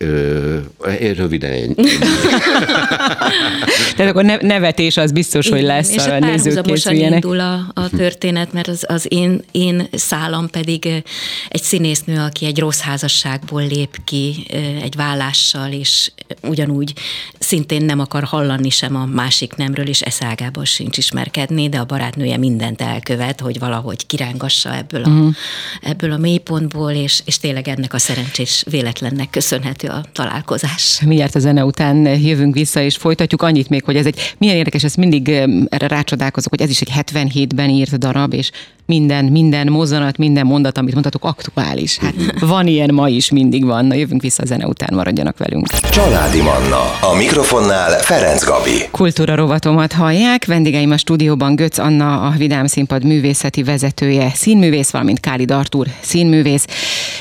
Ö, 0.03 0.59
röviden 1.17 1.53
ennyi. 1.53 1.75
Tehát 3.97 4.11
akkor 4.11 4.25
nevetés 4.25 4.97
az 4.97 5.12
biztos, 5.12 5.49
hogy 5.49 5.62
lesz 5.62 5.91
és 5.91 6.07
a, 6.07 6.15
a 6.15 6.19
nézők 6.19 6.62
készüljenek. 6.62 7.25
indul 7.25 7.41
a, 7.41 7.71
a 7.75 7.88
történet, 7.88 8.53
mert 8.53 8.69
az, 8.69 8.85
az 8.88 9.07
én, 9.09 9.43
én 9.51 9.88
szállam 9.93 10.51
pedig 10.51 11.03
egy 11.49 11.62
színésznő, 11.62 12.19
aki 12.19 12.47
egy 12.47 12.59
rossz 12.59 12.81
házasságból 12.81 13.67
lép 13.67 13.97
ki 14.05 14.47
egy 14.83 14.97
vállással, 14.97 15.73
és 15.73 16.11
ugyanúgy 16.43 16.93
szintén 17.38 17.85
nem 17.85 18.01
akar 18.01 18.25
hallani 18.25 18.71
sem 18.71 18.97
a 18.97 19.05
másik 19.05 19.55
nemről, 19.55 19.88
és 19.88 20.01
eszágában 20.01 20.65
sincs 20.65 20.99
ismerkedni, 20.99 21.69
de 21.69 21.79
a 21.79 21.85
barátnője 21.85 22.37
mindent 22.37 22.81
elkövet, 22.81 23.41
hogy 23.41 23.59
valahogy 23.59 24.07
kirángassa 24.07 24.75
ebből 24.75 25.03
a, 25.03 25.09
uh-huh. 25.09 25.35
ebből 25.83 26.12
a 26.12 26.17
mélypontból, 26.17 26.91
és, 26.91 27.23
és 27.25 27.38
tényleg 27.38 27.69
ennek 27.69 27.95
a 27.95 27.99
szerencsés 27.99 28.65
véletlennek 28.71 29.31
köszönhető 29.31 29.88
a 29.92 30.05
találkozás. 30.12 31.00
Miért 31.07 31.35
a 31.35 31.38
zene 31.38 31.64
után 31.64 31.96
jövünk 32.07 32.55
vissza, 32.55 32.81
és 32.81 32.96
folytatjuk 32.96 33.42
annyit 33.42 33.68
még, 33.68 33.85
hogy 33.85 33.96
ez 33.96 34.07
egy 34.07 34.35
milyen 34.38 34.57
érdekes, 34.57 34.85
ezt 34.85 34.96
mindig 34.96 35.28
erre 35.68 35.87
rácsodálkozok, 35.87 36.50
hogy 36.50 36.61
ez 36.61 36.70
is 36.70 36.81
egy 36.81 36.92
77-ben 36.96 37.68
írt 37.68 37.98
darab, 37.98 38.33
és 38.33 38.50
minden, 38.87 39.24
minden 39.24 39.66
mozzanat, 39.66 40.16
minden 40.16 40.46
mondat, 40.46 40.78
amit 40.78 40.92
mondhatok, 40.92 41.24
aktuális. 41.24 41.98
Hát 41.98 42.14
van 42.40 42.66
ilyen 42.66 42.94
ma 42.94 43.09
is, 43.09 43.31
mindig 43.31 43.64
van. 43.64 43.85
Na, 43.85 43.94
jövünk 43.94 44.22
vissza 44.22 44.42
a 44.42 44.46
zene 44.46 44.66
után, 44.66 44.88
maradjanak 44.94 45.38
velünk. 45.38 45.66
Családi 45.66 46.40
Manna. 46.40 46.98
A 47.00 47.14
mikrofonnál 47.16 47.90
Ferenc 47.98 48.44
Gabi. 48.44 48.88
Kultúra 48.90 49.35
rovatomat 49.35 49.92
hallják. 49.92 50.44
Vendégeim 50.44 50.90
a 50.90 50.96
stúdióban 50.96 51.55
Götz 51.55 51.78
Anna, 51.78 52.20
a 52.20 52.31
Vidám 52.37 52.66
Színpad 52.66 53.05
művészeti 53.05 53.62
vezetője, 53.62 54.31
színművész, 54.35 54.90
valamint 54.90 55.20
Káli 55.20 55.44
Artúr, 55.44 55.87
színművész, 56.00 56.66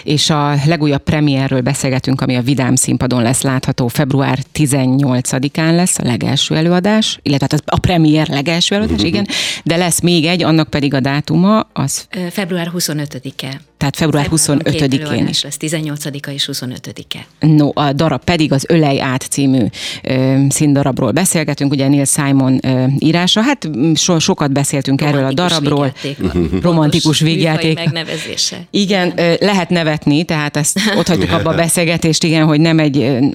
és 0.03 0.29
a 0.29 0.53
legújabb 0.65 1.03
premierről 1.03 1.61
beszélgetünk, 1.61 2.21
ami 2.21 2.35
a 2.35 2.41
Vidám 2.41 2.60
Színpadon 2.75 3.21
lesz 3.21 3.41
látható. 3.41 3.87
Február 3.87 4.39
18-án 4.53 5.75
lesz 5.75 5.99
a 5.99 6.03
legelső 6.03 6.55
előadás, 6.55 7.19
illetve 7.21 7.47
hát 7.51 7.63
a 7.65 7.79
premier 7.79 8.27
legelső 8.27 8.75
előadás, 8.75 9.03
igen, 9.03 9.27
de 9.63 9.75
lesz 9.75 10.01
még 10.01 10.25
egy, 10.25 10.43
annak 10.43 10.69
pedig 10.69 10.93
a 10.93 10.99
dátuma, 10.99 11.59
az? 11.73 12.07
Február 12.29 12.71
25-e. 12.75 13.61
Tehát 13.81 13.95
február 13.95 14.27
25-én 14.31 15.27
is. 15.27 15.43
lesz, 15.43 15.57
18-a 15.59 16.29
és 16.29 16.49
25-e. 16.51 17.25
No, 17.47 17.69
a 17.73 17.93
darab 17.93 18.23
pedig 18.23 18.51
az 18.51 18.65
Ölej 18.67 19.01
át 19.01 19.21
című 19.21 19.65
ö, 20.03 20.43
színdarabról 20.49 21.11
beszélgetünk, 21.11 21.71
ugye 21.71 21.87
Neil 21.87 22.05
Simon 22.05 22.59
ö, 22.63 22.85
írása. 22.99 23.41
Hát 23.41 23.69
so, 23.95 24.19
sokat 24.19 24.51
beszéltünk 24.51 25.01
erről 25.01 25.25
a 25.25 25.33
darabról. 25.33 25.93
Vígjáték, 26.01 26.61
romantikus 26.61 27.19
vígjáték. 27.19 27.75
megnevezése. 27.75 28.57
Igen, 28.69 29.07
igen. 29.07 29.31
Ö, 29.31 29.45
lehet 29.45 29.69
nevetni, 29.69 30.23
tehát 30.23 30.57
ezt 30.57 30.79
ott 30.97 31.07
hagyjuk 31.07 31.31
abba 31.37 31.49
a 31.49 31.55
beszélgetést, 31.55 32.23
igen, 32.23 32.45
hogy 32.45 32.59
nem 32.59 32.79
egy 32.79 32.97
ö, 32.97 33.25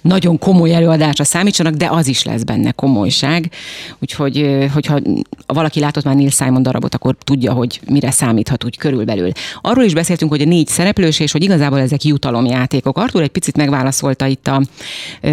nagyon 0.00 0.38
komoly 0.38 0.74
előadásra 0.74 1.24
számítsanak, 1.24 1.74
de 1.74 1.88
az 1.90 2.06
is 2.06 2.24
lesz 2.24 2.42
benne 2.42 2.70
komolyság. 2.70 3.50
Úgyhogy, 3.98 4.66
hogyha 4.72 4.98
valaki 5.46 5.80
látott 5.80 6.04
már 6.04 6.14
Neil 6.14 6.30
Simon 6.30 6.62
darabot, 6.62 6.94
akkor 6.94 7.16
tudja, 7.24 7.52
hogy 7.52 7.80
mire 7.88 8.10
számíthat 8.10 8.64
úgy 8.64 8.76
körülbelül. 8.76 9.30
Arról 9.60 9.84
is 9.84 9.94
beszéltünk, 9.94 10.30
hogy 10.30 10.40
a 10.40 10.44
négy 10.44 10.66
szereplős, 10.66 11.20
és 11.20 11.32
hogy 11.32 11.42
igazából 11.42 11.78
ezek 11.78 12.04
jutalomjátékok. 12.04 12.98
Artur 12.98 13.22
egy 13.22 13.28
picit 13.28 13.56
megválaszolta 13.56 14.26
itt 14.26 14.46
a 14.46 14.62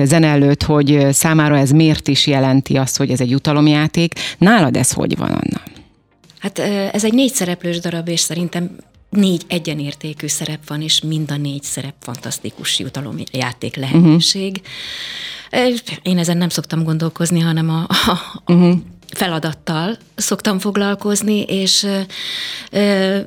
zene 0.03 0.27
előtt, 0.27 0.63
hogy 0.63 1.07
számára 1.11 1.57
ez 1.57 1.71
miért 1.71 2.07
is 2.07 2.27
jelenti 2.27 2.77
azt, 2.77 2.97
hogy 2.97 3.09
ez 3.09 3.21
egy 3.21 3.29
jutalomjáték. 3.29 4.13
Nálad 4.37 4.75
ez 4.75 4.91
hogy 4.91 5.17
van, 5.17 5.29
Anna? 5.29 5.61
Hát 6.39 6.59
ez 6.93 7.03
egy 7.03 7.13
négy 7.13 7.33
szereplős 7.33 7.79
darab, 7.79 8.07
és 8.07 8.19
szerintem 8.19 8.75
négy 9.15 9.43
egyenértékű 9.47 10.27
szerep 10.27 10.67
van, 10.67 10.81
és 10.81 11.01
mind 11.01 11.31
a 11.31 11.37
négy 11.37 11.63
szerep 11.63 11.95
fantasztikus 11.99 12.79
jutalomjáték 12.79 13.75
lehetőség. 13.75 14.61
Uh-huh. 15.51 15.79
Én 16.01 16.17
ezen 16.17 16.37
nem 16.37 16.49
szoktam 16.49 16.83
gondolkozni, 16.83 17.39
hanem 17.39 17.69
a, 17.69 17.85
a, 17.87 18.41
uh-huh 18.53 18.77
feladattal 19.13 19.97
szoktam 20.15 20.59
foglalkozni, 20.59 21.41
és 21.41 21.87
ö, 22.71 23.19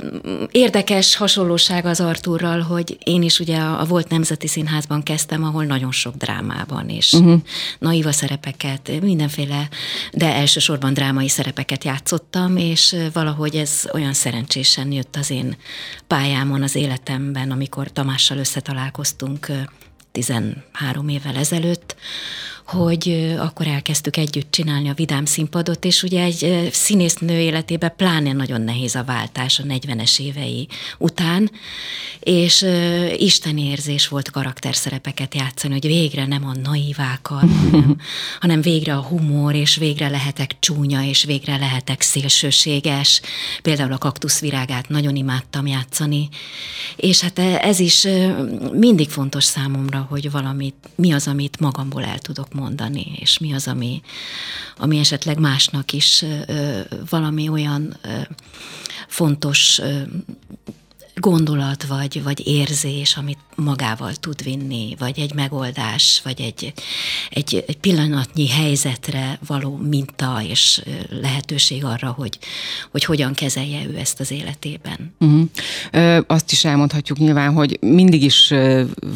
érdekes 0.50 1.16
hasonlóság 1.16 1.86
az 1.86 2.00
Artúrral, 2.00 2.60
hogy 2.60 2.98
én 3.04 3.22
is 3.22 3.40
ugye 3.40 3.56
a, 3.56 3.80
a 3.80 3.84
Volt 3.84 4.08
Nemzeti 4.08 4.46
Színházban 4.46 5.02
kezdtem, 5.02 5.44
ahol 5.44 5.64
nagyon 5.64 5.92
sok 5.92 6.14
drámában 6.14 6.88
és 6.88 7.12
uh-huh. 7.12 7.40
naiva 7.78 8.12
szerepeket, 8.12 8.90
mindenféle, 9.00 9.68
de 10.12 10.34
elsősorban 10.34 10.94
drámai 10.94 11.28
szerepeket 11.28 11.84
játszottam, 11.84 12.56
és 12.56 12.96
valahogy 13.12 13.56
ez 13.56 13.84
olyan 13.92 14.12
szerencsésen 14.12 14.92
jött 14.92 15.16
az 15.16 15.30
én 15.30 15.56
pályámon, 16.06 16.62
az 16.62 16.74
életemben, 16.74 17.50
amikor 17.50 17.92
Tamással 17.92 18.38
összetalálkoztunk 18.38 19.46
13 20.12 21.08
évvel 21.08 21.36
ezelőtt, 21.36 21.96
hogy 22.68 23.34
akkor 23.38 23.66
elkezdtük 23.66 24.16
együtt 24.16 24.50
csinálni 24.50 24.88
a 24.88 24.94
Vidám 24.94 25.24
színpadot, 25.24 25.84
és 25.84 26.02
ugye 26.02 26.22
egy 26.22 26.68
színésznő 26.72 27.40
életében 27.40 27.92
pláne 27.96 28.32
nagyon 28.32 28.60
nehéz 28.60 28.94
a 28.94 29.04
váltás 29.04 29.58
a 29.58 29.62
40-es 29.62 30.20
évei 30.20 30.68
után, 30.98 31.50
és 32.20 32.66
Isten 33.16 33.58
érzés 33.58 34.08
volt 34.08 34.30
karakterszerepeket 34.30 35.34
játszani, 35.34 35.72
hogy 35.72 35.86
végre 35.86 36.26
nem 36.26 36.44
a 36.46 36.54
naivákat, 36.62 37.40
hanem, 37.40 37.96
hanem 38.40 38.60
végre 38.60 38.94
a 38.94 39.02
humor, 39.02 39.54
és 39.54 39.76
végre 39.76 40.08
lehetek 40.08 40.56
csúnya, 40.60 41.04
és 41.04 41.24
végre 41.24 41.56
lehetek 41.56 42.02
szélsőséges. 42.02 43.20
Például 43.62 43.92
a 43.92 43.98
kaktuszvirágát 43.98 44.88
nagyon 44.88 45.16
imádtam 45.16 45.66
játszani, 45.66 46.28
és 46.96 47.20
hát 47.20 47.38
ez 47.38 47.78
is 47.78 48.06
mindig 48.72 49.08
fontos 49.08 49.44
számomra, 49.44 50.06
hogy 50.10 50.30
valamit, 50.30 50.74
mi 50.94 51.12
az, 51.12 51.26
amit 51.26 51.60
magamból 51.60 52.04
el 52.04 52.18
tudok 52.18 52.56
mondani, 52.58 53.12
és 53.20 53.38
mi 53.38 53.54
az, 53.54 53.68
ami, 53.68 54.02
ami 54.76 54.98
esetleg 54.98 55.38
másnak 55.38 55.92
is 55.92 56.24
valami 57.10 57.48
olyan 57.48 57.96
fontos 59.08 59.80
gondolat 61.20 61.86
vagy, 61.86 62.22
vagy 62.22 62.46
érzés, 62.46 63.16
amit 63.16 63.38
magával 63.54 64.14
tud 64.14 64.42
vinni, 64.42 64.94
vagy 64.98 65.18
egy 65.18 65.34
megoldás, 65.34 66.20
vagy 66.24 66.40
egy, 66.40 66.72
egy, 67.30 67.64
egy 67.66 67.76
pillanatnyi 67.76 68.48
helyzetre 68.48 69.38
való 69.46 69.76
minta 69.76 70.42
és 70.48 70.82
lehetőség 71.22 71.84
arra, 71.84 72.10
hogy, 72.10 72.38
hogy 72.90 73.04
hogyan 73.04 73.34
kezelje 73.34 73.86
ő 73.86 73.96
ezt 73.96 74.20
az 74.20 74.30
életében. 74.30 75.14
Uh-huh. 75.20 75.48
Ö, 75.92 76.20
azt 76.26 76.52
is 76.52 76.64
elmondhatjuk 76.64 77.18
nyilván, 77.18 77.52
hogy 77.52 77.78
mindig 77.80 78.22
is 78.22 78.54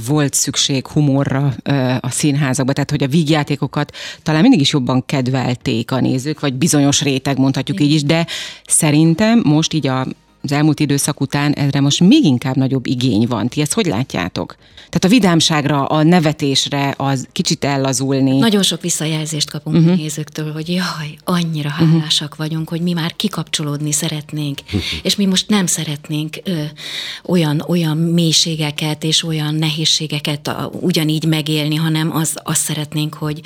volt 0.07 0.35
szükség 0.35 0.87
humorra 0.87 1.55
a 2.01 2.11
színházakban, 2.11 2.75
tehát 2.75 2.91
hogy 2.91 3.03
a 3.03 3.09
vígjátékokat 3.09 3.97
talán 4.23 4.41
mindig 4.41 4.61
is 4.61 4.73
jobban 4.73 5.07
kedvelték 5.07 5.91
a 5.91 6.01
nézők, 6.01 6.41
vagy 6.41 6.55
bizonyos 6.55 7.03
réteg 7.03 7.39
mondhatjuk 7.39 7.81
Igen. 7.81 7.89
így 7.89 7.95
is, 7.95 8.03
de 8.03 8.27
szerintem 8.67 9.41
most 9.45 9.73
így 9.73 9.87
a 9.87 10.07
az 10.43 10.53
elmúlt 10.53 10.81
időszak 10.81 11.21
után 11.21 11.53
erre 11.53 11.81
most 11.81 12.01
még 12.01 12.25
inkább 12.25 12.57
nagyobb 12.57 12.87
igény 12.87 13.27
van. 13.27 13.49
Ti 13.49 13.61
ezt 13.61 13.73
hogy 13.73 13.87
látjátok? 13.87 14.57
Tehát 14.75 15.05
a 15.05 15.09
vidámságra, 15.09 15.85
a 15.85 16.03
nevetésre, 16.03 16.95
az 16.97 17.27
kicsit 17.33 17.65
ellazulni. 17.65 18.39
Nagyon 18.39 18.63
sok 18.63 18.81
visszajelzést 18.81 19.51
kapunk 19.51 19.77
uh-huh. 19.77 19.97
nézőktől, 19.97 20.53
hogy 20.53 20.69
jaj, 20.69 21.17
annyira 21.25 21.69
hálásak 21.69 22.31
uh-huh. 22.31 22.47
vagyunk, 22.49 22.69
hogy 22.69 22.81
mi 22.81 22.93
már 22.93 23.17
kikapcsolódni 23.17 23.93
szeretnénk, 23.93 24.59
uh-huh. 24.67 24.83
és 25.03 25.17
mi 25.17 25.25
most 25.25 25.49
nem 25.49 25.67
szeretnénk 25.67 26.37
ö, 26.45 26.63
olyan, 27.25 27.65
olyan 27.69 27.97
mélységeket 27.97 29.05
és 29.05 29.25
olyan 29.25 29.55
nehézségeket 29.55 30.49
a, 30.49 30.71
ugyanígy 30.81 31.25
megélni, 31.25 31.75
hanem 31.75 32.17
az, 32.17 32.35
azt 32.43 32.63
szeretnénk, 32.63 33.15
hogy 33.15 33.41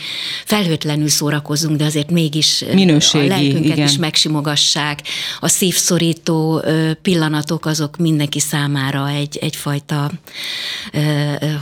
felhőtlenül 0.45 1.09
szórakozunk, 1.09 1.77
de 1.77 1.85
azért 1.85 2.11
mégis 2.11 2.65
Minőségi, 2.73 3.25
a 3.25 3.29
lelkünket 3.29 3.77
igen. 3.77 3.89
is 3.89 3.97
megsimogassák. 3.97 5.03
A 5.41 5.49
szívszorító 5.49 6.61
ö, 6.65 6.86
pillanatok 7.03 7.67
azok 7.67 7.97
mindenki 7.97 8.41
számára 8.41 9.09
egy, 9.09 9.37
egyfajta 9.37 10.11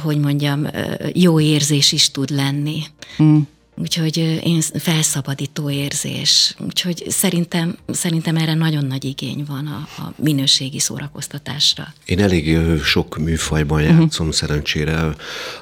hogy 0.03 0.19
mondjam, 0.19 0.67
jó 1.13 1.41
érzés 1.41 1.93
is 1.93 2.11
tud 2.11 2.31
lenni. 2.31 2.83
Mm. 3.23 3.39
Úgyhogy 3.77 4.17
én 4.45 4.61
felszabadító 4.61 5.71
érzés. 5.71 6.55
Úgyhogy 6.59 7.05
szerintem, 7.09 7.77
szerintem 7.93 8.37
erre 8.37 8.55
nagyon 8.55 8.85
nagy 8.85 9.05
igény 9.05 9.45
van 9.49 9.67
a, 9.67 9.89
a 10.03 10.13
minőségi 10.17 10.79
szórakoztatásra. 10.79 11.95
Én 12.05 12.21
elég 12.21 12.59
sok 12.85 13.19
műfajban 13.19 13.83
uh-huh. 13.83 13.99
játszom, 13.99 14.31
szerencsére 14.31 15.15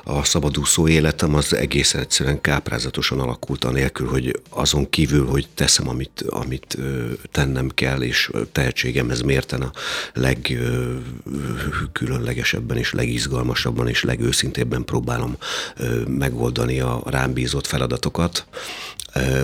a 0.05 0.25
szabadúszó 0.25 0.89
életem 0.89 1.35
az 1.35 1.55
egészen 1.55 2.01
egyszerűen 2.01 2.41
káprázatosan 2.41 3.21
alakult, 3.21 3.65
anélkül, 3.65 4.09
hogy 4.09 4.41
azon 4.49 4.91
kívül, 4.91 5.27
hogy 5.27 5.49
teszem, 5.55 5.89
amit, 5.89 6.25
amit 6.29 6.79
tennem 7.31 7.71
kell, 7.75 8.03
és 8.03 8.31
tehetségemhez 8.53 9.21
mérten 9.21 9.63
a 9.63 9.73
legkülönlegesebben 10.15 12.77
és 12.77 12.93
legizgalmasabban 12.93 13.89
és 13.89 14.03
legőszintébben 14.03 14.85
próbálom 14.85 15.37
megoldani 16.07 16.81
a 16.81 17.03
rám 17.07 17.33
bízott 17.33 17.67
feladatot 17.67 18.01
tokat 18.03 18.43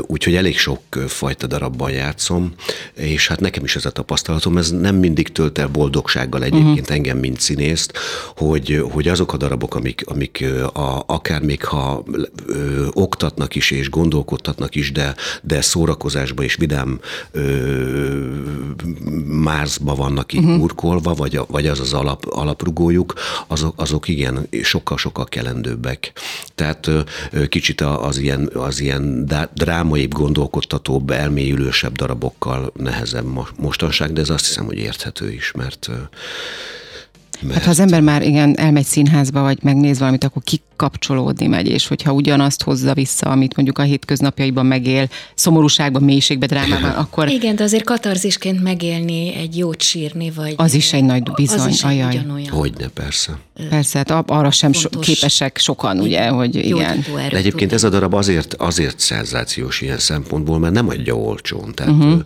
úgyhogy 0.01 0.35
elég 0.35 0.59
sok 0.59 0.81
fajta 1.07 1.47
darabban 1.47 1.91
játszom, 1.91 2.53
és 2.95 3.29
hát 3.29 3.41
nekem 3.41 3.65
is 3.65 3.77
ez 3.77 3.85
a 3.85 3.91
tapasztalatom, 3.91 4.57
ez 4.57 4.71
nem 4.71 4.97
mindig 4.97 5.33
tölt 5.33 5.59
el 5.59 5.69
boldogsággal 5.69 6.43
egyébként 6.43 6.81
uh-huh. 6.81 6.97
engem, 6.97 7.19
mint 7.19 7.41
színészt, 7.41 7.99
hogy, 8.37 8.85
hogy 8.91 9.09
azok 9.09 9.33
a 9.33 9.37
darabok, 9.37 9.75
amik, 9.75 10.03
amik 10.07 10.45
a, 10.73 11.05
akár 11.07 11.43
még 11.43 11.65
ha 11.65 12.05
ö, 12.47 12.87
oktatnak 12.93 13.55
is 13.55 13.71
és 13.71 13.91
gondolkodtatnak 13.91 14.75
is, 14.75 14.93
de, 14.93 15.15
de 15.43 15.61
szórakozásba 15.61 16.43
és 16.43 16.55
vidám 16.55 17.01
ö, 17.31 17.43
márzba 19.25 19.95
vannak 19.95 20.33
így 20.33 20.45
uh-huh. 20.45 20.59
burkolva, 20.59 21.15
vagy, 21.15 21.41
vagy 21.47 21.67
az 21.67 21.81
az 21.81 21.93
alap, 21.93 22.27
alaprugójuk, 22.27 23.15
azok, 23.47 23.75
azok 23.77 24.09
igen, 24.09 24.49
sokkal-sokkal 24.63 25.25
kelendőbbek. 25.25 26.13
Tehát 26.55 26.87
ö, 26.87 27.03
kicsit 27.49 27.81
az 27.81 28.19
ilyen 28.19 28.51
az 28.55 28.81
ilyen 28.81 29.27
drámaibb, 29.59 30.13
gondolkodtatóbb, 30.13 31.11
elmélyülősebb 31.11 31.97
darabokkal 31.97 32.73
nehezebb 32.77 33.27
mostanság, 33.57 34.13
de 34.13 34.21
ez 34.21 34.31
azt 34.31 34.47
hiszem, 34.47 34.65
hogy 34.65 34.79
érthető 34.79 35.33
is, 35.33 35.53
mert 35.53 35.91
mert... 37.41 37.55
Hát 37.55 37.65
ha 37.65 37.71
az 37.71 37.81
ember 37.81 38.01
már 38.01 38.23
igen 38.23 38.59
elmegy 38.59 38.85
színházba, 38.85 39.43
vagy 39.43 39.59
megnéz 39.63 39.99
valamit, 39.99 40.25
akkor 40.25 40.43
kikapcsolódni 40.79 41.47
megy, 41.47 41.69
és 41.69 41.87
hogyha 41.87 42.13
ugyanazt 42.13 42.63
hozza 42.63 42.95
vissza, 42.95 43.27
amit 43.31 43.57
mondjuk 43.57 43.79
a 43.79 43.83
hétköznapjaiban 43.83 44.67
megél, 44.67 45.09
szomorúságban, 45.35 46.03
mélységben, 46.03 46.49
drámában, 46.49 46.91
akkor... 46.91 47.29
Igen, 47.29 47.57
de 47.57 47.63
azért 47.63 47.85
katarzisként 47.85 48.63
megélni, 48.63 49.35
egy 49.35 49.57
jót 49.57 49.83
sírni, 49.83 50.31
vagy... 50.31 50.55
Az 50.57 50.75
is 50.75 50.93
egy 50.93 51.05
nagy 51.05 51.23
bizony, 51.23 51.59
az 51.59 51.67
is 51.67 51.85
ajaj. 51.85 52.17
Ugyanolyan. 52.17 52.49
Hogyne, 52.49 52.89
persze. 52.89 53.39
Persze, 53.69 53.99
hát 53.99 54.25
arra 54.27 54.51
sem 54.51 54.73
so, 54.73 54.89
képesek 54.89 55.59
sokan, 55.59 55.99
ugye, 55.99 56.29
hogy 56.29 56.55
igen. 56.55 57.05
De 57.31 57.37
egyébként 57.37 57.73
ez 57.73 57.85
a 57.85 57.89
darab 57.89 58.15
azért, 58.15 58.55
azért 58.55 59.01
szenzációs 59.01 59.81
ilyen 59.81 59.99
szempontból, 59.99 60.59
mert 60.59 60.75
nem 60.75 60.89
adja 60.89 61.15
olcsón. 61.15 61.75
Tehát 61.75 61.93
uh-huh. 61.93 62.23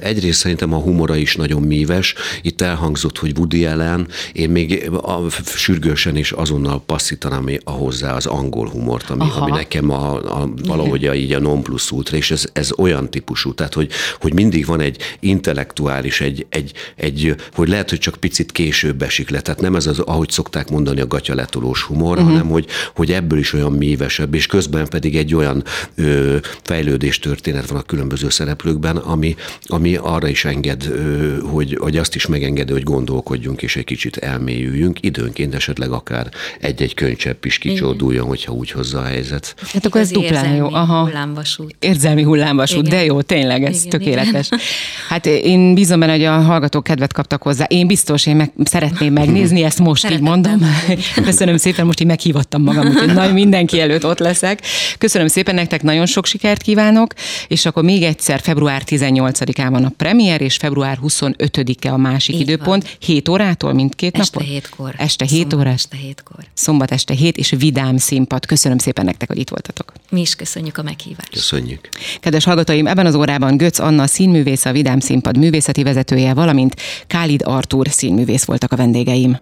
egyrészt 0.00 0.38
szerintem 0.38 0.72
a 0.72 0.78
humora 0.78 1.16
is 1.16 1.36
nagyon 1.36 1.62
míves. 1.62 2.14
Itt 2.42 2.60
elhangzott, 2.60 3.18
hogy 3.18 3.32
Woody 3.36 3.66
Allen, 3.66 4.08
én 4.32 4.50
még 4.50 4.90
a, 5.02 5.30
sürgősen 5.56 6.16
is 6.16 6.32
azonnal 6.32 6.82
passzítanám 6.86 7.48
a 7.64 7.70
hozzá 7.78 8.14
az 8.14 8.26
angol 8.26 8.68
humort, 8.68 9.10
ami, 9.10 9.24
ami 9.36 9.50
nekem 9.50 9.90
a, 9.90 10.14
a, 10.40 10.50
valahogy 10.66 11.06
a, 11.06 11.14
így 11.14 11.32
a 11.32 11.38
non 11.38 11.62
plus 11.62 11.90
ultra, 11.90 12.16
és 12.16 12.30
ez, 12.30 12.44
ez 12.52 12.70
olyan 12.76 13.10
típusú, 13.10 13.54
tehát 13.54 13.74
hogy, 13.74 13.90
hogy 14.20 14.34
mindig 14.34 14.66
van 14.66 14.80
egy 14.80 15.02
intellektuális, 15.20 16.20
egy, 16.20 16.46
egy, 16.48 16.72
egy, 16.96 17.34
hogy 17.54 17.68
lehet, 17.68 17.90
hogy 17.90 17.98
csak 17.98 18.14
picit 18.14 18.52
később 18.52 19.02
esik 19.02 19.30
le, 19.30 19.40
tehát 19.40 19.60
nem 19.60 19.76
ez 19.76 19.86
az, 19.86 19.98
ahogy 19.98 20.30
szokták 20.30 20.70
mondani, 20.70 21.00
a 21.00 21.06
gatyaletolós 21.06 21.82
humor, 21.82 22.16
uh-huh. 22.16 22.32
hanem 22.32 22.48
hogy, 22.48 22.66
hogy 22.94 23.12
ebből 23.12 23.38
is 23.38 23.52
olyan 23.52 23.72
mívesebb, 23.72 24.34
és 24.34 24.46
közben 24.46 24.88
pedig 24.88 25.16
egy 25.16 25.34
olyan 25.34 25.64
ö, 25.94 26.36
fejlődés 26.62 27.18
történet 27.18 27.68
van 27.68 27.78
a 27.78 27.82
különböző 27.82 28.28
szereplőkben, 28.28 28.96
ami, 28.96 29.36
ami 29.66 29.96
arra 29.96 30.28
is 30.28 30.44
enged, 30.44 30.86
ö, 30.86 31.38
hogy, 31.38 31.76
hogy 31.80 31.96
azt 31.96 32.14
is 32.14 32.26
megengedő, 32.26 32.72
hogy 32.72 32.82
gondolkodjunk, 32.82 33.62
és 33.62 33.76
egy 33.76 33.84
kicsit 33.84 34.16
elmélyüljünk, 34.16 34.98
időnként 35.02 35.54
esetleg 35.54 35.90
akár 35.90 36.28
egy-egy 36.60 36.94
könycsepp 36.94 37.44
is 37.44 37.58
kicsorduljon, 37.68 38.26
hogyha 38.26 38.52
úgy 38.52 38.70
hozza 38.70 38.98
a 38.98 39.04
helyzet. 39.04 39.54
Hát 39.72 39.86
akkor 39.86 40.00
ez 40.00 40.10
duplán 40.10 40.54
jó. 40.54 40.66
Aha. 40.72 41.02
Hullámvasút. 41.04 41.74
Érzelmi 41.78 42.22
hullámvasút, 42.22 42.86
igen. 42.86 42.98
de 42.98 43.04
jó, 43.04 43.22
tényleg, 43.22 43.64
ez 43.64 43.76
igen, 43.78 43.88
tökéletes. 43.88 44.46
Igen. 44.46 44.60
Hát 45.08 45.26
én 45.26 45.74
bízom 45.74 46.00
benne, 46.00 46.12
hogy 46.12 46.24
a 46.24 46.40
hallgatók 46.40 46.84
kedvet 46.84 47.12
kaptak 47.12 47.42
hozzá. 47.42 47.64
Én 47.64 47.86
biztos, 47.86 48.26
én 48.26 48.36
meg, 48.36 48.52
szeretném 48.64 49.12
megnézni, 49.12 49.62
ezt 49.62 49.78
most 49.78 50.02
Szeretettem. 50.02 50.34
így 50.36 50.44
mondom. 50.44 50.68
Köszönöm 51.28 51.56
szépen, 51.56 51.86
most 51.86 52.00
így 52.00 52.06
meghívattam 52.06 52.62
magam, 52.62 52.86
úgyhogy 52.86 53.12
nagy 53.12 53.32
mindenki 53.32 53.80
előtt 53.80 54.04
ott 54.04 54.18
leszek. 54.18 54.62
Köszönöm 54.98 55.26
szépen 55.26 55.54
nektek, 55.54 55.82
nagyon 55.82 56.06
sok 56.06 56.26
sikert 56.26 56.62
kívánok, 56.62 57.12
és 57.48 57.66
akkor 57.66 57.82
még 57.82 58.02
egyszer 58.02 58.40
február 58.40 58.82
18-án 58.86 59.68
van 59.70 59.84
a 59.84 59.92
premier, 59.96 60.40
és 60.40 60.56
február 60.56 60.98
25-e 61.02 61.92
a 61.92 61.96
másik 61.96 62.34
így 62.34 62.40
időpont, 62.40 62.82
van. 62.82 62.92
7 62.98 63.28
órától 63.28 63.72
mindkét 63.72 64.18
este 64.18 64.38
napon? 64.38 64.52
Hétkor. 64.52 64.94
Este 64.96 65.24
7 65.24 65.52
óra? 65.52 65.70
Este 65.70 65.96
7-kor. 66.08 66.44
Szombat 66.54 66.90
este 66.90 67.14
7, 67.14 67.36
és 67.36 67.52
vidám 67.58 67.96
színpad. 67.96 68.46
Köszönöm 68.46 68.78
szépen 68.78 69.04
nektek, 69.04 69.28
hogy 69.28 69.38
itt 69.38 69.48
voltatok. 69.48 69.92
Mi 70.10 70.20
is 70.20 70.34
köszönjük 70.34 70.78
a 70.78 70.82
meghívást. 70.82 71.30
Köszönjük. 71.30 71.88
Kedves 72.20 72.44
hallgatóim, 72.44 72.86
ebben 72.86 73.06
az 73.06 73.14
órában 73.14 73.56
Götz 73.56 73.80
Anna 73.80 74.06
színművész, 74.06 74.64
a 74.64 74.72
Vidám 74.72 75.00
Színpad 75.00 75.36
művészeti 75.36 75.82
vezetője, 75.82 76.34
valamint 76.34 76.76
Kálid 77.06 77.42
Artur 77.44 77.88
színművész 77.88 78.44
voltak 78.44 78.72
a 78.72 78.76
vendégeim. 78.76 79.38